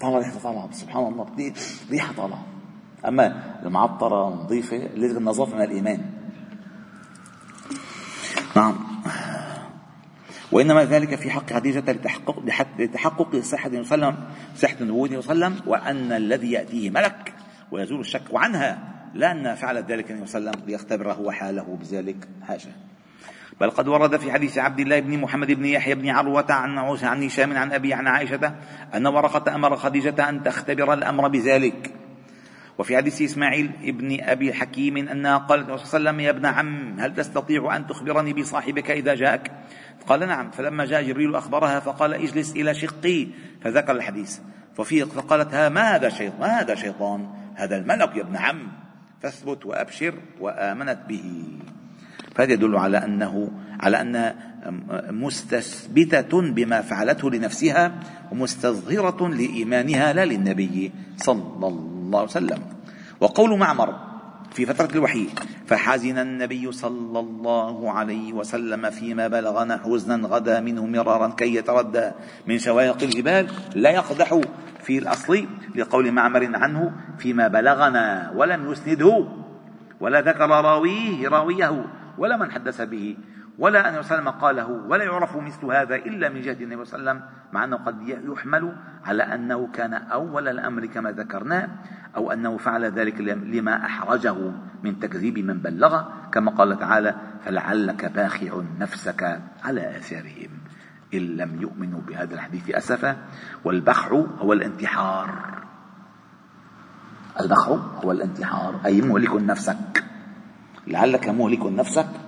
طالعة 0.00 0.18
ريحتها 0.18 0.40
طالعة. 0.40 0.72
سبحان 0.72 1.06
الله. 1.06 1.52
ريحة 1.90 2.12
طالعة. 2.14 2.46
أما 3.08 3.54
المعطرة 3.62 4.28
نظيفة 4.28 4.76
لازم 4.76 5.18
النظافة 5.18 5.56
من 5.56 5.62
الإيمان. 5.62 6.04
نعم. 8.56 8.93
وإنما 10.54 10.84
ذلك 10.84 11.14
في 11.14 11.30
حق 11.30 11.52
خديجة 11.52 11.92
لتحقق 11.92 12.42
لتحقق 12.78 13.36
صحة 13.36 13.70
وسلم 13.74 14.16
صحة 14.56 14.76
عليه 14.80 15.18
وسلم 15.18 15.60
وأن 15.66 16.12
الذي 16.12 16.52
يأتيه 16.52 16.90
ملك 16.90 17.34
ويزول 17.70 18.00
الشك 18.00 18.22
وعنها 18.30 18.78
لأن 19.14 19.54
فعل 19.54 19.76
ذلك 19.76 20.10
النبي 20.10 20.26
صلى 20.26 20.38
الله 20.38 20.50
عليه 20.50 20.58
وسلم 20.58 20.70
ليختبره 20.70 21.20
وحاله 21.20 21.78
بذلك 21.80 22.28
حاشا 22.42 22.70
بل 23.60 23.70
قد 23.70 23.88
ورد 23.88 24.16
في 24.16 24.32
حديث 24.32 24.58
عبد 24.58 24.80
الله 24.80 25.00
بن 25.00 25.18
محمد 25.18 25.52
بن 25.52 25.64
يحيى 25.64 25.94
بن 25.94 26.08
عروة 26.08 26.52
عن 26.52 26.78
عن 26.78 27.22
هشام 27.22 27.56
عن 27.56 27.72
أبي 27.72 27.94
عن 27.94 28.06
عائشة 28.06 28.54
أن 28.94 29.06
ورقة 29.06 29.54
أمر 29.54 29.76
خديجة 29.76 30.28
أن 30.28 30.42
تختبر 30.42 30.92
الأمر 30.92 31.28
بذلك. 31.28 31.93
وفي 32.78 32.96
حديث 32.96 33.22
إسماعيل 33.22 33.70
ابن 33.84 34.20
أبي 34.20 34.54
حكيم 34.54 34.96
أنها 34.96 35.36
قالت 35.36 35.64
صلى 35.64 35.74
الله 35.74 35.78
عليه 35.78 35.88
وسلم 35.88 36.20
يا 36.20 36.30
ابن 36.30 36.46
عم 36.46 37.00
هل 37.00 37.14
تستطيع 37.14 37.76
أن 37.76 37.86
تخبرني 37.86 38.32
بصاحبك 38.32 38.90
إذا 38.90 39.14
جاءك؟ 39.14 39.52
قال 40.06 40.20
نعم. 40.28 40.50
فلما 40.50 40.84
جاء 40.84 41.02
جبريل 41.02 41.34
أخبرها 41.34 41.80
فقال 41.80 42.14
اجلس 42.14 42.52
إلى 42.52 42.74
شقي 42.74 43.26
فذكر 43.62 43.92
الحديث. 43.92 44.38
ففي 44.76 45.04
فقالت 45.04 45.54
ها 45.54 45.68
ما 45.68 45.96
هذا 45.96 46.08
شيطان 46.08 46.40
ما 46.40 46.60
هذا 46.60 46.74
شيطان؟ 46.74 47.28
هذا 47.54 47.76
الملك 47.76 48.16
يا 48.16 48.22
ابن 48.22 48.36
عم. 48.36 48.68
فاثبت 49.22 49.66
وأبشر 49.66 50.14
وآمنت 50.40 50.98
به. 51.08 51.44
فهذا 52.34 52.52
يدل 52.52 52.76
على 52.76 52.98
أنه 52.98 53.50
على 53.80 54.00
أنها 54.00 54.34
مستثبتة 55.10 56.40
بما 56.40 56.80
فعلته 56.80 57.30
لنفسها 57.30 57.92
ومستظهرة 58.32 59.28
لإيمانها 59.28 60.12
لا 60.12 60.24
للنبي 60.24 60.92
صلى 61.16 61.42
الله 61.42 61.94
عليه 62.18 62.30
وسلم. 62.30 62.58
وقول 63.20 63.58
معمر 63.58 63.94
في 64.54 64.66
فترة 64.66 64.88
الوحي 64.94 65.28
فحزن 65.66 66.18
النبي 66.18 66.72
صلى 66.72 67.20
الله 67.20 67.90
عليه 67.90 68.32
وسلم 68.32 68.90
فيما 68.90 69.28
بلغنا 69.28 69.80
حزنا 69.84 70.28
غدا 70.28 70.60
منه 70.60 70.86
مرارا 70.86 71.28
كي 71.28 71.54
يتردى 71.54 72.10
من 72.46 72.58
شواهق 72.58 73.02
الجبال 73.02 73.46
لا 73.74 73.90
يقدح 73.90 74.40
في 74.82 74.98
الأصل 74.98 75.46
لقول 75.74 76.12
معمر 76.12 76.56
عنه 76.56 76.92
فيما 77.18 77.48
بلغنا 77.48 78.32
ولم 78.36 78.72
يسنده 78.72 79.26
ولا 80.00 80.20
ذكر 80.20 80.48
راويه 80.48 81.28
راويه 81.28 81.84
ولا 82.18 82.36
من 82.36 82.50
حدث 82.50 82.80
به. 82.80 83.16
ولا 83.58 83.88
أن 83.88 83.98
وسلم 83.98 84.28
قاله 84.28 84.66
ولا 84.66 85.04
يعرف 85.04 85.36
مثل 85.36 85.66
هذا 85.66 85.94
إلا 85.94 86.28
من 86.28 86.40
جهة 86.40 86.58
النبي 86.60 86.84
صلى 86.84 87.00
الله 87.00 87.10
عليه 87.10 87.20
وسلم 87.20 87.30
مع 87.52 87.64
أنه 87.64 87.76
قد 87.76 88.08
يحمل 88.08 88.76
على 89.04 89.22
أنه 89.22 89.68
كان 89.72 89.94
أول 89.94 90.48
الأمر 90.48 90.86
كما 90.86 91.10
ذكرنا 91.10 91.68
أو 92.16 92.32
أنه 92.32 92.56
فعل 92.56 92.84
ذلك 92.84 93.20
لما 93.20 93.86
أحرجه 93.86 94.36
من 94.82 94.98
تكذيب 94.98 95.38
من 95.38 95.58
بلغ 95.58 96.02
كما 96.32 96.50
قال 96.50 96.78
تعالى 96.78 97.14
فلعلك 97.44 98.04
باخع 98.04 98.62
نفسك 98.80 99.40
على 99.64 99.96
آثارهم 99.96 100.50
إن 101.14 101.20
لم 101.20 101.62
يؤمنوا 101.62 102.00
بهذا 102.00 102.34
الحديث 102.34 102.70
أسفا. 102.70 103.16
والبخع 103.64 104.08
هو 104.38 104.52
الانتحار. 104.52 105.30
البخع 107.40 107.70
هو 108.04 108.12
الانتحار 108.12 108.80
أي 108.86 109.00
مهلك 109.00 109.34
نفسك. 109.34 110.04
لعلك 110.86 111.28
مهلك 111.28 111.66
نفسك 111.66 112.23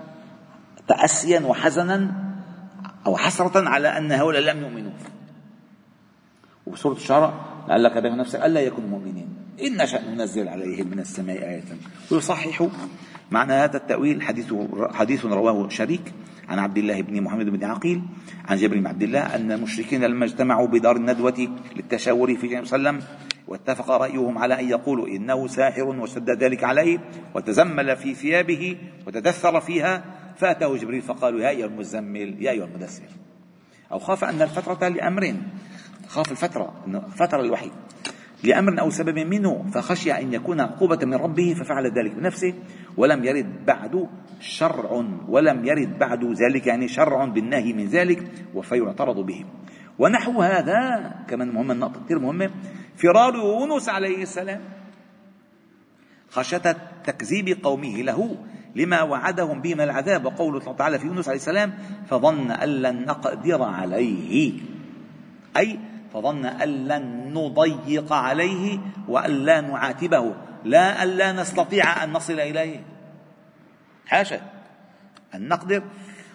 تأسيا 0.89 1.41
وحزنا 1.41 2.15
أو 3.07 3.17
حسرة 3.17 3.69
على 3.69 3.89
أن 3.89 4.13
هؤلاء 4.13 4.43
لم 4.43 4.63
يؤمنوا. 4.63 4.93
وبسورة 6.67 6.95
الشعراء 6.95 7.35
لعلك 7.69 7.99
بها 7.99 8.17
نفسك 8.17 8.45
ألا 8.45 8.61
يكونوا 8.61 8.89
مؤمنين. 8.89 9.29
إن 9.63 9.83
نشأ 9.83 10.01
ننزل 10.01 10.49
عليهم 10.49 10.87
من 10.87 10.99
السماء 10.99 11.39
آية. 11.39 11.65
ويصحح 12.11 12.69
معنى 13.31 13.53
هذا 13.53 13.77
التأويل 13.77 14.23
حديث 14.23 14.55
حديث 14.93 15.25
رواه 15.25 15.69
شريك 15.69 16.13
عن 16.49 16.59
عبد 16.59 16.79
الله 16.79 17.03
بن 17.03 17.23
محمد 17.23 17.47
بن 17.47 17.65
عقيل 17.65 18.03
عن 18.49 18.57
جابر 18.57 18.77
بن 18.77 18.87
عبد 18.87 19.03
الله 19.03 19.21
أن 19.35 19.53
المشركين 19.53 20.05
لما 20.05 20.25
اجتمعوا 20.25 20.67
بدار 20.67 20.97
الندوة 20.97 21.49
للتشاور 21.77 22.35
في 22.35 22.65
صلى 22.65 22.77
الله 22.77 22.91
عليه 22.91 22.99
وسلم 22.99 23.01
واتفق 23.49 23.91
رأيهم 23.91 24.39
على 24.39 24.61
أن 24.61 24.69
يقولوا 24.69 25.09
إنه 25.09 25.47
ساحر 25.47 25.85
وشد 25.85 26.31
ذلك 26.31 26.65
عليه 26.65 26.99
وتزمل 27.35 27.97
في 27.97 28.15
ثيابه 28.15 28.77
وتدثر 29.07 29.61
فيها 29.61 30.05
فأتاه 30.37 30.77
جبريل 30.77 31.03
فقالوا 31.03 31.41
يا 31.41 31.49
أيها 31.49 31.67
المزمل 31.67 32.43
يا 32.43 32.51
أيها 32.51 32.65
المدثر. 32.65 33.09
أو 33.93 33.99
خاف 33.99 34.25
أن 34.25 34.43
الفترة 34.43 34.89
لأمر 34.89 35.35
خاف 36.09 36.31
الفترة 36.33 36.75
فترة 37.17 37.41
الوحي 37.41 37.71
لأمر 38.45 38.81
أو 38.81 38.91
سبب 38.91 39.19
منه 39.19 39.71
فخشي 39.75 40.13
أن 40.13 40.33
يكون 40.33 40.61
عقوبة 40.61 41.07
من 41.07 41.15
ربه 41.15 41.55
ففعل 41.55 41.87
ذلك 41.87 42.15
بنفسه 42.15 42.55
ولم 42.97 43.25
يرد 43.25 43.65
بعد 43.67 44.09
شرع 44.41 45.05
ولم 45.29 45.65
يرد 45.65 45.99
بعد 45.99 46.25
ذلك 46.25 46.67
يعني 46.67 46.89
شرع 46.89 47.25
بالنهي 47.25 47.73
من 47.73 47.87
ذلك 47.87 48.23
فيعترض 48.63 49.27
به. 49.27 49.45
ونحو 49.99 50.43
هذا 50.43 51.15
كمان 51.29 51.49
مهمة 51.49 51.73
النقطة 51.73 52.05
كثير 52.05 52.19
مهمة. 52.19 52.51
فرار 52.97 53.35
يونس 53.35 53.89
عليه 53.89 54.23
السلام 54.23 54.61
خشية 56.31 56.77
تكذيب 57.05 57.65
قومه 57.65 58.03
له 58.03 58.37
لما 58.77 59.03
وعدهم 59.03 59.61
به 59.61 59.75
من 59.75 59.81
العذاب 59.81 60.25
وقوله 60.25 60.73
تعالى 60.73 60.99
في 60.99 61.07
يونس 61.07 61.29
عليه 61.29 61.37
السلام 61.37 61.79
فظن 62.09 62.51
أن 62.51 62.69
لن 62.69 63.07
نقدر 63.07 63.63
عليه. 63.63 64.53
أي 65.57 65.79
فظن 66.15 66.45
أن 66.45 66.69
لن 66.69 67.35
نضيق 67.35 68.13
عليه 68.13 68.79
وأن 69.09 69.31
لا 69.31 69.61
نعاتبه. 69.61 70.35
لا 70.65 71.03
أن 71.03 71.09
لا 71.09 71.33
نستطيع 71.33 72.05
أن 72.05 72.13
نصل 72.13 72.41
إليه. 72.41 72.85
حاشا. 74.07 74.41
أن 75.35 75.49
نقدر. 75.49 75.83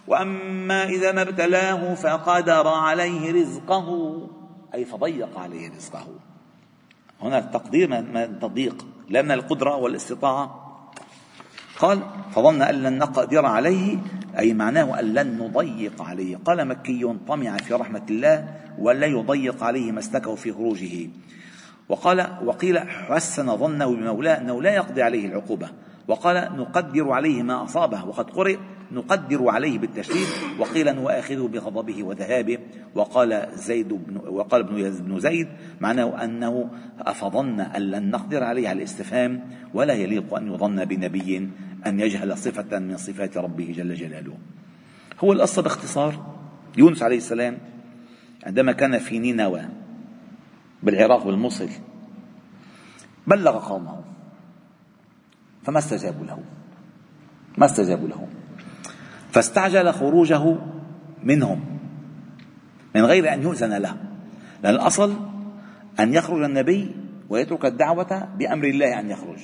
وأما 0.07 0.83
إذا 0.83 1.11
ما 1.11 1.21
ابتلاه 1.21 1.93
فقدر 1.93 2.67
عليه 2.67 3.41
رزقه. 3.41 4.17
أي 4.73 4.85
فضيق 4.85 5.39
عليه 5.39 5.69
رزقه. 5.69 6.07
هنا 7.21 7.37
التقدير 7.39 7.89
من 7.89 8.17
التضييق. 8.17 8.85
لا 9.09 9.21
من 9.21 9.31
القدرة 9.31 9.75
والإستطاعة. 9.75 10.60
قال 11.81 11.99
فظن 12.31 12.61
أن 12.61 12.75
لن 12.75 12.97
نقدر 12.97 13.45
عليه 13.45 13.97
أي 14.39 14.53
معناه 14.53 14.99
أن 14.99 15.13
لن 15.13 15.37
نضيق 15.37 16.01
عليه. 16.01 16.37
قال 16.37 16.67
مكي 16.67 17.15
طمع 17.27 17.57
في 17.57 17.73
رحمة 17.73 18.05
الله 18.09 18.47
ولا 18.79 19.07
يضيق 19.07 19.63
عليه 19.63 19.91
مسلكه 19.91 20.35
في 20.35 20.53
خروجه. 20.53 21.09
وقال 21.89 22.27
وقيل 22.45 22.79
حسن 22.79 23.57
ظنه 23.57 23.85
بمولاه 23.85 24.37
أنه 24.37 24.61
لا 24.61 24.75
يقضي 24.75 25.01
عليه 25.01 25.25
العقوبة. 25.25 25.69
وقال 26.07 26.49
نقدر 26.57 27.11
عليه 27.11 27.43
ما 27.43 27.63
أصابه. 27.63 28.05
وقد 28.05 28.29
قرئ 28.29 28.57
نقدر 28.91 29.49
عليه 29.49 29.79
بالتشديد. 29.79 30.27
وقيل 30.59 30.95
نؤاخذه 30.95 31.49
بغضبه 31.53 32.03
وذهابه. 32.03 32.57
وقال 32.95 33.47
زيد 33.53 33.93
بن 33.93 34.17
وقال 34.17 34.61
ابن 34.61 34.91
بن 34.91 35.19
زيد 35.19 35.47
معناه 35.79 36.23
أنه 36.23 36.69
أفظن 36.99 37.59
أن 37.59 37.81
لن 37.81 38.11
نقدر 38.11 38.43
عليه 38.43 38.69
على 38.69 38.77
الاستفهام 38.77 39.41
ولا 39.73 39.93
يليق 39.93 40.33
أن 40.33 40.53
يظن 40.53 40.85
بنبي. 40.85 41.49
أن 41.87 41.99
يجهل 41.99 42.37
صفة 42.37 42.79
من 42.79 42.97
صفات 42.97 43.37
ربه 43.37 43.73
جل 43.77 43.93
جلاله. 43.93 44.37
هو 45.23 45.33
القصة 45.33 45.61
باختصار. 45.61 46.35
يونس 46.77 47.03
عليه 47.03 47.17
السلام 47.17 47.57
عندما 48.43 48.71
كان 48.71 48.99
في 48.99 49.19
نينوى 49.19 49.61
بالعراق 50.83 51.25
بالموصل 51.25 51.69
بلغ 53.27 53.69
قومه. 53.69 54.03
فما 55.63 55.79
استجابوا 55.79 56.25
له؟ 56.25 56.39
ما 57.57 57.65
استجابوا 57.65 58.07
له. 58.07 58.27
فاستعجل 59.31 59.93
خروجه 59.93 60.57
منهم 61.23 61.79
من 62.95 63.01
غير 63.01 63.33
أن 63.33 63.41
يؤذن 63.41 63.73
له. 63.73 63.97
لأن 64.63 64.75
الأصل 64.75 65.15
أن 65.99 66.13
يخرج 66.13 66.43
النبي 66.43 66.95
ويترك 67.29 67.65
الدعوة 67.65 68.27
بأمر 68.37 68.65
الله 68.67 68.99
أن 68.99 69.09
يخرج. 69.09 69.39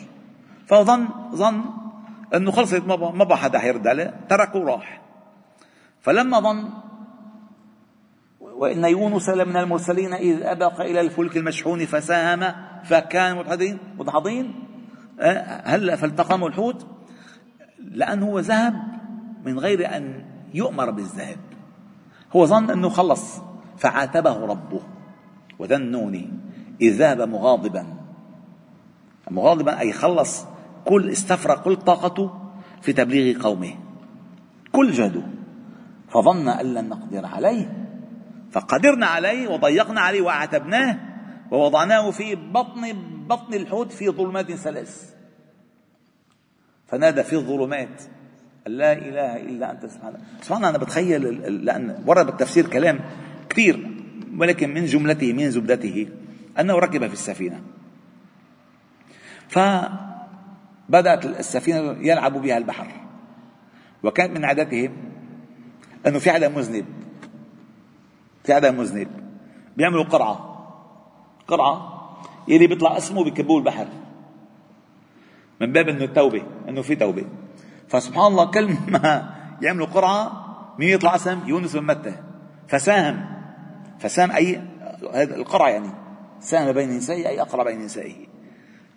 فظن 0.68 1.08
ظن 1.36 1.64
أنه 2.36 2.52
خلصت 2.52 2.84
ما 2.86 3.24
بقى 3.24 3.38
حدا 3.38 3.60
حيرد 3.60 3.88
عليه 3.88 4.20
تركه 4.30 4.64
راح. 4.64 5.02
فلما 6.02 6.40
ظن 6.40 6.70
وإن 8.40 8.86
يونس 8.86 9.30
لمن 9.30 9.58
المرسلين 9.58 10.14
إذ 10.14 10.44
أبق 10.44 10.82
إلى 10.82 11.02
الفلك 11.02 11.38
المشحون 11.38 11.86
فساهم 11.86 12.54
فكان 12.84 13.38
مدحضين 13.38 13.78
مدحضين 13.98 14.54
أه، 15.20 15.62
هلا 15.66 15.96
فالتقموا 15.96 16.48
الحوت؟ 16.48 16.88
لأنه 17.80 18.26
هو 18.26 18.40
ذهب 18.40 18.74
من 19.46 19.60
غير 19.60 19.96
أن 19.98 20.26
يؤمر 20.54 20.92
بالذهاب 20.92 21.38
هو 22.36 22.46
ظن 22.46 22.70
أنه 22.70 22.90
خلص 22.90 23.42
فعاتبه 23.78 24.46
ربه 24.46 24.82
وذنون 25.60 26.40
إذ 26.82 27.00
ذهب 27.00 27.22
مغاضبا. 27.22 27.86
مغاضبا 29.32 29.80
أي 29.80 29.94
خلص 29.94 30.46
كل 30.88 31.10
استفرغ 31.10 31.62
كل 31.62 31.76
طاقته 31.76 32.32
في 32.82 32.94
تبليغ 32.94 33.44
قومه. 33.44 33.74
كل 34.72 34.92
جهده. 34.92 35.24
فظن 36.10 36.48
أن 36.48 36.74
لن 36.74 36.90
نقدر 36.90 37.26
عليه. 37.26 37.88
فقدرنا 38.52 39.06
عليه 39.06 39.48
وضيقنا 39.48 40.02
عليه 40.02 40.22
وأعتبناه 40.22 41.00
ووضعناه 41.52 42.12
في 42.12 42.36
بطن 42.36 42.94
بطن 43.28 43.54
الحوت 43.54 43.92
في 43.92 44.10
ظلمات 44.10 44.52
ثلاث. 44.52 45.14
فنادى 46.88 47.24
في 47.24 47.36
الظلمات 47.36 48.02
لا 48.68 48.94
إله 48.94 49.38
إلا 49.38 49.72
أنت 49.72 49.86
سبحانك 49.86 50.20
سبحان 50.42 50.66
أنا 50.66 50.78
بتخيل 50.78 51.24
لأن 51.66 52.04
ورد 52.08 52.26
بالتفسير 52.26 52.68
كلام 52.68 53.00
كثير 53.50 53.92
ولكن 54.38 54.74
من 54.74 54.86
جملته 54.86 55.34
من 55.34 55.52
زبدته 55.52 56.08
أنه 56.60 56.80
ركب 56.80 57.08
في 57.08 57.14
السفينة. 57.14 57.62
فبدات 60.88 61.26
السفينة 61.26 61.96
يلعب 62.00 62.42
بها 62.42 62.58
البحر. 62.58 62.88
وكانت 64.04 64.38
من 64.38 64.46
عادتهم 64.46 64.92
أنه 66.08 66.20
في 66.20 66.32
حدا 66.32 66.50
مذنب. 66.50 66.86
في 68.44 68.54
حدا 68.54 68.72
مذنب. 68.72 69.08
بيعملوا 69.78 70.04
قرعة. 70.04 70.58
قرعة 71.48 71.98
يلي 72.48 72.68
بيطلع 72.68 72.98
اسمه 72.98 73.24
بكبوه 73.24 73.58
البحر. 73.58 73.88
من 75.62 75.72
باب 75.72 75.90
إنه 75.90 76.04
التوبه 76.04 76.44
إنه 76.70 76.82
في 76.82 76.96
توبة. 76.96 77.26
فسبحان 77.88 78.26
الله 78.26 78.52
كل 78.52 78.76
ما 78.88 79.36
يعملوا 79.62 79.88
قرعة 79.88 80.46
مين 80.80 80.90
يطلع 80.90 81.16
اسم 81.16 81.40
يونس 81.46 81.76
بن 81.76 81.86
متى. 81.86 82.16
فساهم. 82.68 83.26
فساهم 84.00 84.32
أي 84.32 84.62
هذا 85.14 85.36
القرعة 85.36 85.70
يعني 85.70 85.90
ساهم 86.40 86.72
بين 86.72 86.90
نسائه 86.90 87.28
أي 87.28 87.42
اقرع 87.42 87.64
بين 87.64 87.86
نسائه. 87.86 88.37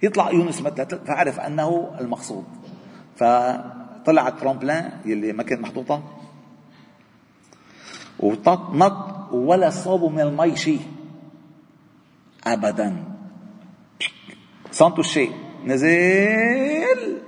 يطلع 0.03 0.31
يونس 0.31 0.63
متى 0.63 0.99
فعرف 1.07 1.41
أنه 1.41 1.91
المقصود. 2.01 2.45
فطلع 3.17 4.29
الترامبلان 4.29 4.93
يلي 5.05 5.33
ما 5.33 5.43
كانت 5.43 5.61
محطوطة. 5.61 6.03
وطط 8.19 8.71
نط 8.75 9.33
ولا 9.33 9.71
صابوا 9.71 10.11
من 10.11 10.21
المي 10.21 10.57
شيء. 10.57 10.81
ابدا. 12.47 13.05
صنطوا 14.71 15.01
الشيء 15.01 15.33
نزل 15.65 17.21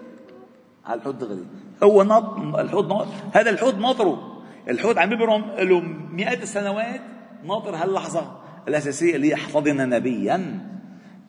على 0.87 0.98
الحوض 0.98 1.18
دغري 1.18 1.44
هو 1.82 2.02
نط 2.02 2.38
الحوض 2.58 2.92
نط 2.92 3.08
هذا 3.32 3.50
الحوض 3.50 3.78
ناطره 3.78 4.42
الحوض 4.68 4.98
عم 4.98 5.12
يبرم 5.12 5.44
له 5.58 5.80
مئات 6.12 6.42
السنوات 6.42 7.00
ناطر 7.44 7.76
هاللحظة 7.76 8.40
الأساسية 8.68 9.16
اللي 9.16 9.30
يحفظنا 9.30 9.87
نبيا. 9.87 10.68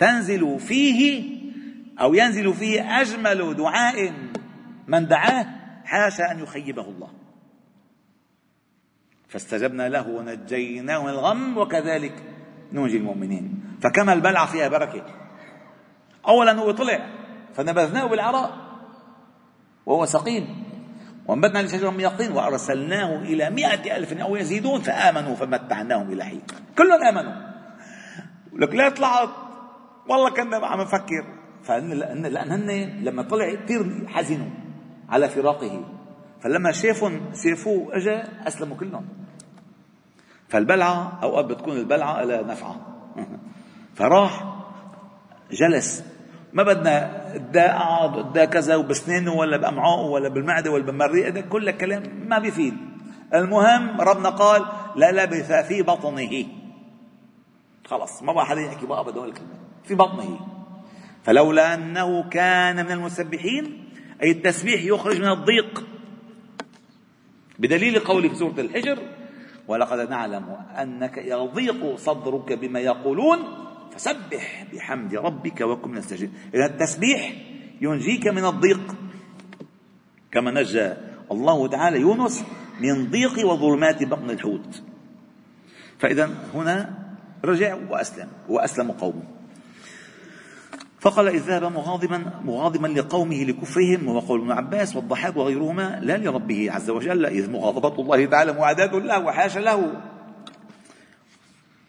تنزل 0.03 0.59
فيه 0.59 1.23
أو 2.01 2.13
ينزل 2.13 2.53
فيه 2.53 3.01
أجمل 3.01 3.55
دعاء 3.55 4.13
من 4.87 5.07
دعاه 5.07 5.45
حاشا 5.85 6.31
أن 6.31 6.39
يخيبه 6.39 6.81
الله. 6.81 7.09
فاستجبنا 9.27 9.89
له 9.89 10.07
ونجيناه 10.07 11.03
من 11.03 11.09
الغم 11.09 11.57
وكذلك 11.57 12.13
ننجي 12.71 12.97
المؤمنين. 12.97 13.63
فكما 13.81 14.13
البلعة 14.13 14.45
فيها 14.45 14.67
بركة. 14.67 15.05
أولا 16.27 16.51
هو 16.51 16.71
طلع 16.71 17.09
فنبذناه 17.53 18.05
بالعراء 18.05 18.57
وهو 19.85 20.05
سقيم. 20.05 20.63
وأنبتنا 21.27 21.59
لشجرة 21.59 21.89
من 21.89 21.99
يقطين 21.99 22.31
وأرسلناه 22.31 23.21
إلى 23.21 23.49
مائة 23.49 23.97
ألف 23.97 24.13
أو 24.13 24.35
يزيدون 24.35 24.81
فآمنوا 24.81 25.35
فمتعناهم 25.35 26.11
إلى 26.11 26.23
حين. 26.23 26.41
كلهم 26.77 27.03
آمنوا. 27.03 27.33
لك 28.53 28.75
لا 28.75 28.89
طلعت 28.89 29.42
والله 30.09 30.29
كنا 30.29 30.67
عم 30.67 30.81
نفكر 30.81 31.25
فلان 31.63 32.25
لأن 32.25 32.51
هن 32.51 32.71
لما 33.03 33.23
طلع 33.23 33.55
كثير 33.55 34.07
حزنوا 34.07 34.49
على 35.09 35.29
فراقه. 35.29 35.85
فلما 36.41 36.71
شافهم 36.71 37.21
شافوه 37.43 37.95
اجى 37.97 38.23
أسلموا 38.47 38.77
كلهم. 38.77 39.05
فالبلعة 40.49 41.19
اوقات 41.23 41.45
بتكون 41.45 41.77
البلعة 41.77 42.23
لها 42.23 42.41
نفعة. 42.41 42.75
فراح 43.97 44.55
جلس. 45.51 46.03
ما 46.53 46.63
بدنا 46.63 47.23
دا 47.37 47.73
قعد 47.73 48.33
دا 48.33 48.45
كذا 48.45 48.75
وبسنانه 48.75 49.33
ولا 49.33 49.57
بامعائه 49.57 50.05
ولا 50.05 50.29
بالمعدة 50.29 50.71
ولا 50.71 50.83
بالمريء. 50.83 51.29
ده 51.29 51.41
كل 51.41 51.71
كلام 51.71 52.03
ما 52.27 52.39
بيفيد. 52.39 52.77
المهم 53.33 54.01
ربنا 54.01 54.29
قال 54.29 54.65
لا 54.95 55.11
لبث 55.11 55.51
في 55.51 55.81
بطنه. 55.81 56.45
خلص 57.87 58.23
ما 58.23 58.33
بقى 58.33 58.45
حدا 58.45 58.61
يحكي 58.61 58.85
بقى 58.85 58.99
أبدا 58.99 59.25
الكلمة 59.25 59.62
في 59.85 59.95
بطنه. 59.95 60.39
فلولا 61.23 61.73
أنه 61.73 62.29
كان 62.29 62.85
من 62.85 62.91
المسبحين 62.91 63.89
أي 64.23 64.31
التسبيح 64.31 64.83
يخرج 64.83 65.21
من 65.21 65.31
الضيق. 65.31 65.83
بدليل 67.59 67.99
قوله 67.99 68.29
في 68.29 68.35
سورة 68.35 68.59
الحجر 68.59 68.99
ولقد 69.67 70.09
نعلم 70.09 70.57
أنك 70.81 71.17
يضيق 71.17 71.95
صدرك 71.95 72.53
بما 72.53 72.79
يقولون 72.79 73.39
فسبح 73.91 74.65
بحمد 74.73 75.15
ربك 75.15 75.61
وكن 75.61 75.91
من 75.91 75.97
الساجدين. 75.97 76.33
إذا 76.53 76.65
التسبيح 76.65 77.33
ينجيك 77.81 78.27
من 78.27 78.45
الضيق. 78.45 78.95
كما 80.31 80.51
نجى 80.51 80.93
الله 81.31 81.67
تعالى 81.67 81.99
يونس 81.99 82.45
من 82.79 83.09
ضيق 83.09 83.47
وظلمات 83.47 84.03
بطن 84.03 84.29
الحوت. 84.29 84.83
فإذا 85.99 86.29
هنا 86.53 86.93
رجع 87.45 87.77
وأسلم 87.89 88.29
وأسلم 88.49 88.91
قومه. 88.91 89.23
فقال 91.03 91.27
إذ 91.27 91.39
ذهب 91.39 91.63
مغاضبا 91.63 92.25
مغاضبا 92.45 92.87
لقومه 92.87 93.43
لكفرهم 93.43 94.07
وقول 94.07 94.41
ابن 94.41 94.51
عباس 94.51 94.95
والضحاك 94.95 95.37
وغيرهما 95.37 95.99
لا 96.01 96.17
لربه 96.17 96.71
عز 96.71 96.89
وجل 96.89 97.25
إذ 97.25 97.51
مغاضبة 97.51 98.01
الله 98.01 98.25
تعالى 98.25 98.53
معاداة 98.53 98.99
له 98.99 99.19
وحاشا 99.19 99.59
له. 99.59 100.01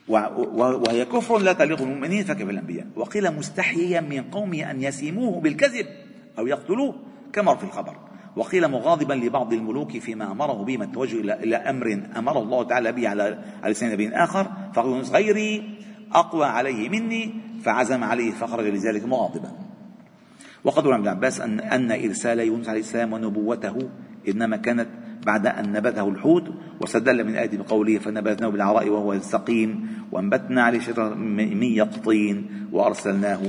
وهي 0.09 1.05
كفر 1.05 1.38
لا 1.38 1.53
تليق 1.53 1.79
بالمؤمنين 1.79 2.24
فكيف 2.24 2.50
الانبياء 2.50 2.87
وقيل 2.96 3.31
مستحييا 3.31 4.00
من 4.00 4.22
قومه 4.22 4.70
أن 4.70 4.83
يسيموه 4.83 5.40
بالكذب 5.40 5.87
أو 6.38 6.46
يقتلوه 6.46 6.94
كما 7.33 7.55
في 7.55 7.64
الخبر. 7.64 7.96
وقيل 8.37 8.68
مغاضبا 8.68 9.14
لبعض 9.14 9.53
الملوك 9.53 9.98
فيما 9.98 10.33
أمره 10.33 10.64
به 10.64 10.77
من 10.77 10.83
التوجه 10.83 11.20
إلى 11.20 11.35
إلى 11.35 11.57
أمر 11.57 12.03
أمر 12.16 12.42
الله 12.42 12.62
تعالى 12.64 12.92
به 12.92 13.09
على 13.09 13.38
لسان 13.64 13.92
نبي 13.92 14.09
آخر 14.09 14.50
فقال 14.74 15.03
غيري 15.03 15.79
أقوى 16.12 16.46
عليه 16.46 16.88
مني 16.88 17.35
فعزم 17.64 18.05
عليه 18.05 18.33
فخرج 18.33 18.66
لذلك 18.66 19.05
مغاضبا. 19.05 19.53
وقد 20.64 20.87
روى 20.87 20.94
ابن 20.94 21.09
عباس 21.09 21.40
ان 21.40 21.61
أن 21.61 21.92
إرسال 21.92 22.38
يونس 22.38 22.68
عليه 22.68 22.81
السلام 22.81 23.12
ونبوته 23.12 23.88
إنما 24.29 24.57
كانت 24.57 24.88
بعد 25.27 25.46
أن 25.46 25.72
نبذه 25.72 26.09
الحوت 26.09 26.44
واستدل 26.81 27.24
من 27.24 27.37
آية 27.37 27.59
بقوله 27.59 27.98
فنبذناه 27.98 28.48
بالعراء 28.48 28.88
وهو 28.88 29.20
سقيم 29.20 29.88
وأنبتنا 30.12 30.62
عليه 30.62 30.81
شجرة 30.81 31.14
من 31.14 31.62
يقطين 31.62 32.68
وأرسلناه 32.72 33.40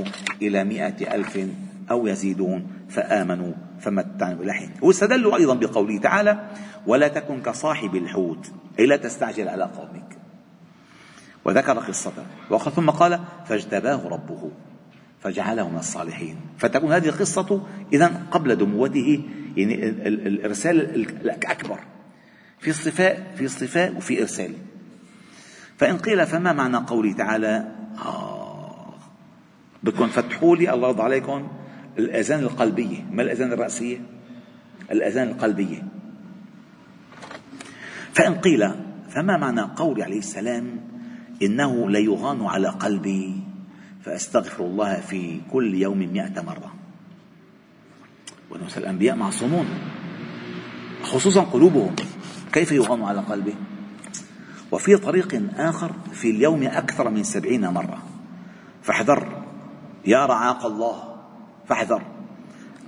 إلى 0.41 0.63
مئة 0.63 1.15
ألف 1.15 1.39
أو 1.91 2.07
يزيدون 2.07 2.67
فآمنوا 2.89 3.53
فمتعنوا 3.79 4.43
إلى 4.43 4.53
حين 4.53 4.69
واستدلوا 4.81 5.35
أيضا 5.35 5.55
بقوله 5.55 5.97
تعالى 5.99 6.49
ولا 6.87 7.07
تكن 7.07 7.41
كصاحب 7.41 7.95
الحوت 7.95 8.51
أي 8.79 8.85
لا 8.85 8.95
تستعجل 8.95 9.47
على 9.47 9.63
قومك. 9.63 10.04
وذكر 11.45 11.79
قصته. 11.79 12.25
ثم 12.75 12.89
قال 12.89 13.19
فاجتباه 13.45 14.07
ربه 14.07 14.51
فجعله 15.21 15.69
من 15.69 15.77
الصالحين. 15.77 16.35
فتكون 16.57 16.91
هذه 16.91 17.07
القصة 17.07 17.67
إذا 17.93 18.21
قبل 18.31 18.55
دموته 18.55 19.23
يعني 19.57 19.89
الإرسال 20.07 20.95
الأكبر 21.25 21.79
في 22.59 22.71
اصطفاء 22.71 23.33
في 23.37 23.45
اصطفاء 23.45 23.97
وفي 23.97 24.21
إرسال 24.21 24.53
فإن 25.77 25.97
قيل 25.97 26.25
فما 26.25 26.53
معنى 26.53 26.77
قوله 26.77 27.13
تعالى؟ 27.13 27.71
آه 28.05 28.93
بدكم 29.83 30.07
فتحوا 30.07 30.55
لي 30.55 30.73
الله 30.73 30.87
يرضى 30.87 31.03
عليكم 31.03 31.47
الأذان 31.99 32.39
القلبية. 32.39 33.05
ما 33.11 33.21
الأذان 33.21 33.53
الرأسية؟ 33.53 33.97
الأذان 34.91 35.27
القلبية. 35.27 35.83
فإن 38.13 38.35
قيل 38.35 38.71
فما 39.09 39.37
معنى 39.37 39.61
قول 39.61 40.01
عليه 40.01 40.19
السلام؟ 40.19 40.79
إنه 41.41 41.89
ليغان 41.89 42.45
على 42.45 42.67
قلبي 42.67 43.43
فأستغفر 44.03 44.63
الله 44.63 44.99
في 44.99 45.41
كل 45.51 45.75
يوم 45.75 45.97
مئة 45.97 46.41
مرة. 46.41 46.73
ونفس 48.51 48.77
الأنبياء 48.77 49.15
معصومون 49.15 49.65
خصوصا 51.03 51.41
قلوبهم. 51.41 51.95
كيف 52.53 52.71
يغم 52.71 53.03
على 53.03 53.19
قلبه 53.19 53.53
وفي 54.71 54.97
طريق 54.97 55.41
آخر 55.57 55.91
في 56.11 56.29
اليوم 56.29 56.63
أكثر 56.63 57.09
من 57.09 57.23
سبعين 57.23 57.67
مرة. 57.67 58.03
فاحذر 58.81 59.43
يا 60.05 60.25
رعاق 60.25 60.65
الله 60.65 61.15
فاحذر. 61.67 62.01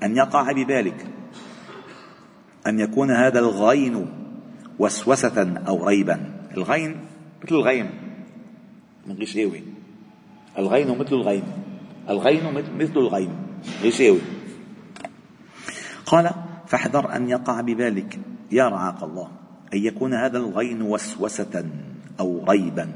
أن 0.03 0.17
يقع 0.17 0.51
ببالك. 0.51 1.05
أن 2.67 2.79
يكون 2.79 3.11
هذا 3.11 3.39
الغين 3.39 4.07
وسوسة 4.79 5.53
أو 5.67 5.87
ريبا. 5.87 6.47
الغين 6.57 7.05
مثل 7.43 7.55
الغيم. 7.55 8.06
من 9.07 9.15
غشاوة 9.21 9.61
الغين 10.57 10.97
مثل 10.97 11.15
الغين 11.15 11.43
الغين 12.09 12.43
مثل 12.77 12.97
الغين 12.97 13.29
غشاوة 13.83 14.19
قال 16.05 16.31
فاحذر 16.67 17.15
أن 17.15 17.29
يقع 17.29 17.61
ببالك 17.61 18.19
يا 18.51 18.69
رعاك 18.69 19.03
الله 19.03 19.27
أن 19.73 19.79
يكون 19.85 20.13
هذا 20.13 20.37
الغين 20.37 20.81
وسوسة 20.81 21.65
أو 22.19 22.45
ريبا. 22.49 22.89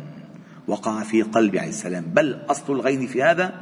وقع 0.68 1.03
في 1.03 1.22
قلب 1.22 1.55
عليه 1.55 1.70
السلام. 1.70 2.03
بل 2.03 2.39
أصل 2.49 2.74
الغين 2.74 3.07
في 3.07 3.24
هذا؟ 3.24 3.53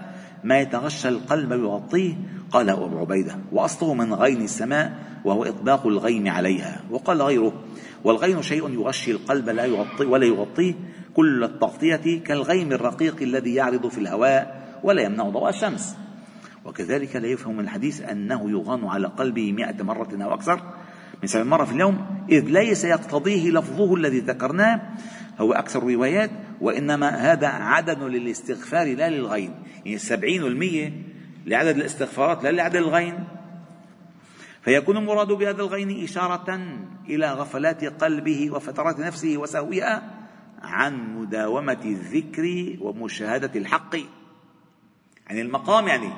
ما 0.43 0.60
يتغشى 0.60 1.10
القلب 1.10 1.52
ويغطيه؟ 1.52 2.14
قال 2.52 2.70
أبو 2.70 3.00
عبيدة 3.00 3.38
وأصله 3.52 3.93
من 3.93 4.14
غين 4.14 4.41
السماء 4.41 5.00
وهو 5.26 5.43
إطباق 5.43 5.88
الغيم 5.88 6.28
عليها. 6.30 6.84
وقال 6.91 7.22
غيره 7.22 7.54
والغين 8.04 8.41
شيء 8.41 8.70
يغشي 8.70 9.12
القلب 9.12 9.50
لا 9.50 9.66
يغطي 9.66 10.06
ولا 10.06 10.26
يغطيه 10.26 10.74
كل 11.20 11.43
التغطية 11.43 12.24
كالغيم 12.24 12.72
الرقيق 12.72 13.22
الذي 13.22 13.55
يعرض 13.55 13.88
في 13.88 13.97
الهواء 13.97 14.61
ولا 14.84 15.01
يمنع 15.01 15.24
ضوء 15.24 15.49
الشمس. 15.49 15.97
وكذلك 16.65 17.15
لا 17.15 17.28
يفهم 17.28 17.57
من 17.57 17.63
الحديث 17.63 18.01
أنه 18.01 18.51
يغان 18.51 18.86
على 18.86 19.07
قلبه 19.07 19.51
مئة 19.51 19.84
مرة 19.84 20.24
أو 20.24 20.34
أكثر 20.34 20.61
من 21.22 21.28
سبع 21.28 21.43
مرة 21.43 21.65
في 21.65 21.72
اليوم 21.72 22.26
إذ 22.30 22.45
ليس 22.45 22.84
يقتضيه 22.84 23.51
لفظه 23.51 23.95
الذي 23.95 24.20
ذكرناه 24.20 24.82
هو 25.39 25.53
أكثر 25.53 25.80
الروايات 25.80 26.30
وإنما 26.61 27.09
هذا 27.09 27.47
عدد 27.47 28.03
للاستغفار 28.03 28.95
لا 28.95 29.09
للغين. 29.09 29.53
يعني 29.86 29.95
السبعين 29.95 30.43
والمية 30.43 30.93
لعدد 31.45 31.78
الاستغفارات 31.78 32.43
لا 32.43 32.51
لعدد 32.51 32.76
الغين. 32.76 33.24
فيكون 34.61 34.97
المراد 34.97 35.28
بهذا 35.28 35.61
الغين 35.61 36.03
إشارة 36.03 36.59
إلى 37.09 37.34
غفلات 37.34 37.86
قلبه 37.86 38.51
وفترات 38.51 38.99
نفسه 38.99 39.38
وسهوها 39.38 40.18
عن 40.62 41.16
مداومة 41.16 41.82
الذكر 41.86 42.78
ومشاهدة 42.82 43.51
الحق. 43.55 43.95
يعني 45.28 45.41
المقام 45.41 45.88
يعني 45.88 46.10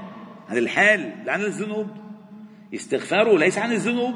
عن 0.50 0.58
الحال 0.58 1.30
عن 1.30 1.42
الذنوب. 1.42 1.88
استغفاره 2.74 3.38
ليس 3.38 3.58
عن 3.58 3.72
الذنوب. 3.72 4.16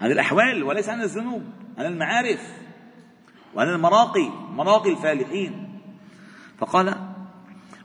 عن 0.00 0.10
الأحوال 0.10 0.62
وليس 0.62 0.88
عن 0.88 1.02
الذنوب. 1.02 1.42
عن 1.78 1.86
المعارف. 1.86 2.40
وعن 3.54 3.68
المراقي 3.68 4.28
مراقي 4.54 4.90
الفالحين. 4.90 5.80
فقال 6.58 7.11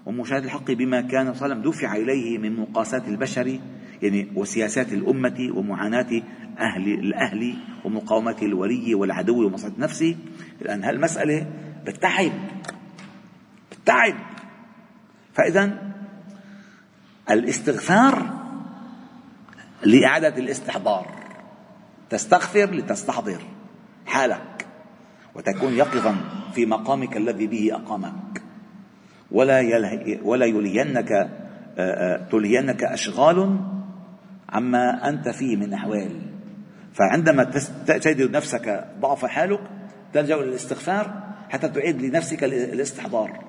ومشاهدة 0.07 0.45
الحق 0.45 0.71
بما 0.71 1.01
كان 1.01 1.33
صلى 1.33 1.45
الله 1.45 1.55
عليه 1.55 1.55
وسلم 1.55 1.71
دفع 1.71 1.95
إليه 1.95 2.37
من 2.37 2.55
مقاسات 2.55 3.07
البشر 3.07 3.59
يعني 4.01 4.27
وسياسات 4.35 4.93
الأمة 4.93 5.51
ومعاناة 5.53 6.21
أهل 6.59 6.93
الأهل 6.93 7.53
ومقاومة 7.85 8.35
الولي 8.41 8.95
والعدو 8.95 9.45
ومصلحة 9.47 9.73
نفسه 9.77 10.15
لأن 10.61 10.83
هالمسألة 10.83 11.47
بتتعب 11.85 12.31
بتتعب. 13.71 14.15
فإذا 15.33 15.93
الاستغفار 17.31 18.39
لإعادة 19.83 20.37
الاستحضار. 20.37 21.07
تستغفر 22.09 22.71
لتستحضر 22.71 23.41
حالك 24.05 24.67
وتكون 25.35 25.73
يقظا 25.73 26.15
في 26.53 26.65
مقامك 26.65 27.17
الذي 27.17 27.47
به 27.47 27.69
أقامك. 27.75 28.26
ولا 29.31 29.61
ولا 30.23 30.45
يلينك 30.45 31.29
تلينك 32.31 32.83
أشغال 32.83 33.59
عما 34.49 35.09
أنت 35.09 35.29
فيه 35.29 35.55
من 35.55 35.73
أحوال. 35.73 36.21
فعندما 36.93 37.43
تجد 37.87 38.31
نفسك 38.31 38.85
ضعف 38.99 39.25
حالك 39.25 39.59
تلجأ 40.13 40.35
للاستغفار 40.35 41.23
حتى 41.49 41.67
تعيد 41.67 42.01
لنفسك 42.01 42.43
الاستحضار. 42.43 43.43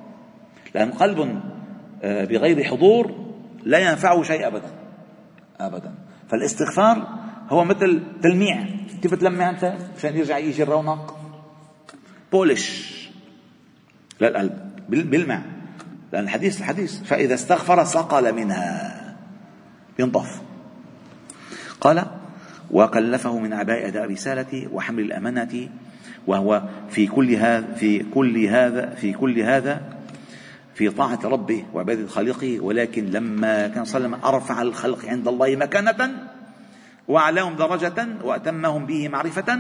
لأن 0.74 0.90
قلب 0.90 1.40
بغير 2.02 2.64
حضور 2.64 3.34
لا 3.62 3.78
ينفعه 3.78 4.22
شيء 4.22 4.46
أبدا 4.46 4.70
أبدا. 5.60 5.94
فالاستغفار 6.28 7.08
هو 7.48 7.64
مثل 7.64 8.02
تلميع. 8.22 8.66
كيف 9.02 9.14
تلمع 9.14 9.50
أنت؟ 9.50 9.74
عشان 9.96 10.16
يرجع 10.16 10.38
يجي 10.38 10.62
الرونق. 10.62 11.18
بولش 12.32 12.98
للقلب 14.20 14.58
بيلمع 14.88 15.42
لأن 16.12 16.24
الحديث 16.24 16.58
الحديث. 16.58 17.02
فإذا 17.02 17.34
استغفر 17.34 17.84
صقل 17.84 18.34
منها. 18.34 18.94
ينطف 19.98 20.40
قال 21.80 22.06
وكلفه 22.70 23.38
من 23.38 23.52
أعباء 23.52 23.88
أداء 23.88 24.04
الرسالة 24.04 24.68
وحمل 24.72 25.02
الأمانة 25.02 25.68
وهو 26.26 26.62
في 26.90 27.06
كل 27.06 27.34
هذا 27.34 27.74
في 27.74 27.98
كل 28.14 28.44
هذا 28.46 28.94
في 28.94 29.12
كل 29.12 29.38
هذا 29.40 29.80
في 30.74 30.90
طاعة 30.90 31.20
ربه 31.24 31.64
وعبادة 31.74 32.06
خالقه. 32.06 32.60
ولكن 32.60 33.04
لما 33.06 33.68
كان 33.68 33.84
صلى 33.84 34.06
الله 34.06 34.16
عليه 34.16 34.18
وسلم 34.18 34.34
أرفع 34.34 34.62
الخلق 34.62 35.06
عند 35.06 35.28
الله 35.28 35.56
مكانة 35.56 36.10
وأعلاهم 37.08 37.56
درجة 37.56 38.08
وأتمهم 38.24 38.86
به 38.86 39.08
معرفة 39.08 39.58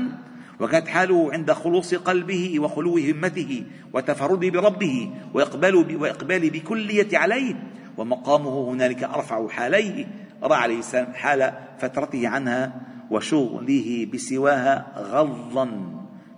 وكانت 0.60 0.88
حاله 0.88 1.32
عند 1.32 1.52
خلوص 1.52 1.94
قلبه 1.94 2.60
وخلو 2.60 2.98
همته 2.98 3.64
وتفرده 3.92 4.50
بربه 4.50 5.10
وإقبال 5.34 5.96
وإقبال 5.96 6.50
بكلية 6.50 7.18
عليه 7.18 7.54
ومقامه 7.96 8.70
هنالك 8.70 9.04
أرفع 9.04 9.48
حاليه 9.48 10.06
رأى 10.42 10.58
عليه 10.58 10.78
السلام 10.78 11.12
حال 11.12 11.52
فترته 11.78 12.28
عنها 12.28 12.80
وشغله 13.10 14.06
بسواها 14.14 14.92
غضا 14.96 15.64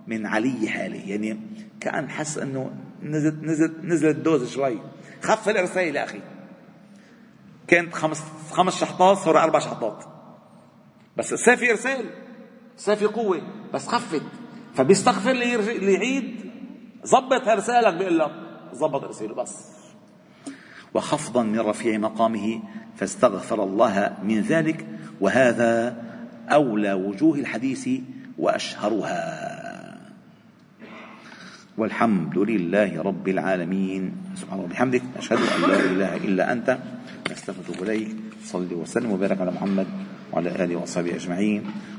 من 0.07 0.25
علي 0.25 0.69
حاله. 0.69 1.09
يعني 1.09 1.39
كأن 1.79 2.09
حس 2.09 2.37
أنه 2.37 2.71
نزلت 3.03 3.43
نزلت 3.43 3.83
نزلت 3.83 4.15
دوز 4.15 4.51
شوي. 4.53 4.79
خف 5.21 5.49
الإرسال 5.49 5.95
يا 5.95 6.03
أخي. 6.03 6.19
كانت 7.67 7.93
خمس 7.93 8.23
خمس 8.51 8.79
شحطات 8.81 9.17
صار 9.17 9.43
أربع 9.43 9.59
شحطات. 9.59 10.03
بس 11.17 11.33
السيف 11.33 11.63
إرسال 12.75 12.93
السيف 12.93 13.11
قوة 13.11 13.41
بس 13.73 13.87
خفت. 13.87 14.21
فبيستغفر 14.75 15.31
ليعيد 15.31 16.35
ظبط 17.07 17.47
إرسالك 17.47 17.93
بيقول 17.93 18.19
لك 18.19 18.31
ظبط 18.75 19.03
إرساله 19.03 19.35
بس. 19.35 19.67
وخفضا 20.93 21.43
من 21.43 21.59
رفيع 21.59 21.97
مقامه 21.97 22.61
فاستغفر 22.95 23.63
الله 23.63 24.17
من 24.23 24.41
ذلك 24.41 24.87
وهذا 25.21 25.95
أولى 26.51 26.93
وجوه 26.93 27.35
الحديث 27.39 27.89
وأشهرها. 28.37 29.51
والحمد 31.77 32.37
لله 32.37 33.01
رب 33.01 33.27
العالمين. 33.27 34.13
سبحان 34.35 34.59
الله 34.59 34.65
وبحمدك 34.65 35.03
أشهد 35.17 35.37
أن 35.37 35.61
لا 35.69 35.79
إله 35.79 36.15
إلا 36.17 36.51
أنت. 36.51 36.77
نستغفرك 37.31 37.81
إليك. 37.81 38.15
صلي 38.43 38.75
وسلم 38.75 39.11
وبارك 39.11 39.41
على 39.41 39.51
محمد 39.51 39.87
وعلى 40.33 40.49
آله 40.63 40.75
وصحبه 40.75 41.15
أجمعين. 41.15 41.63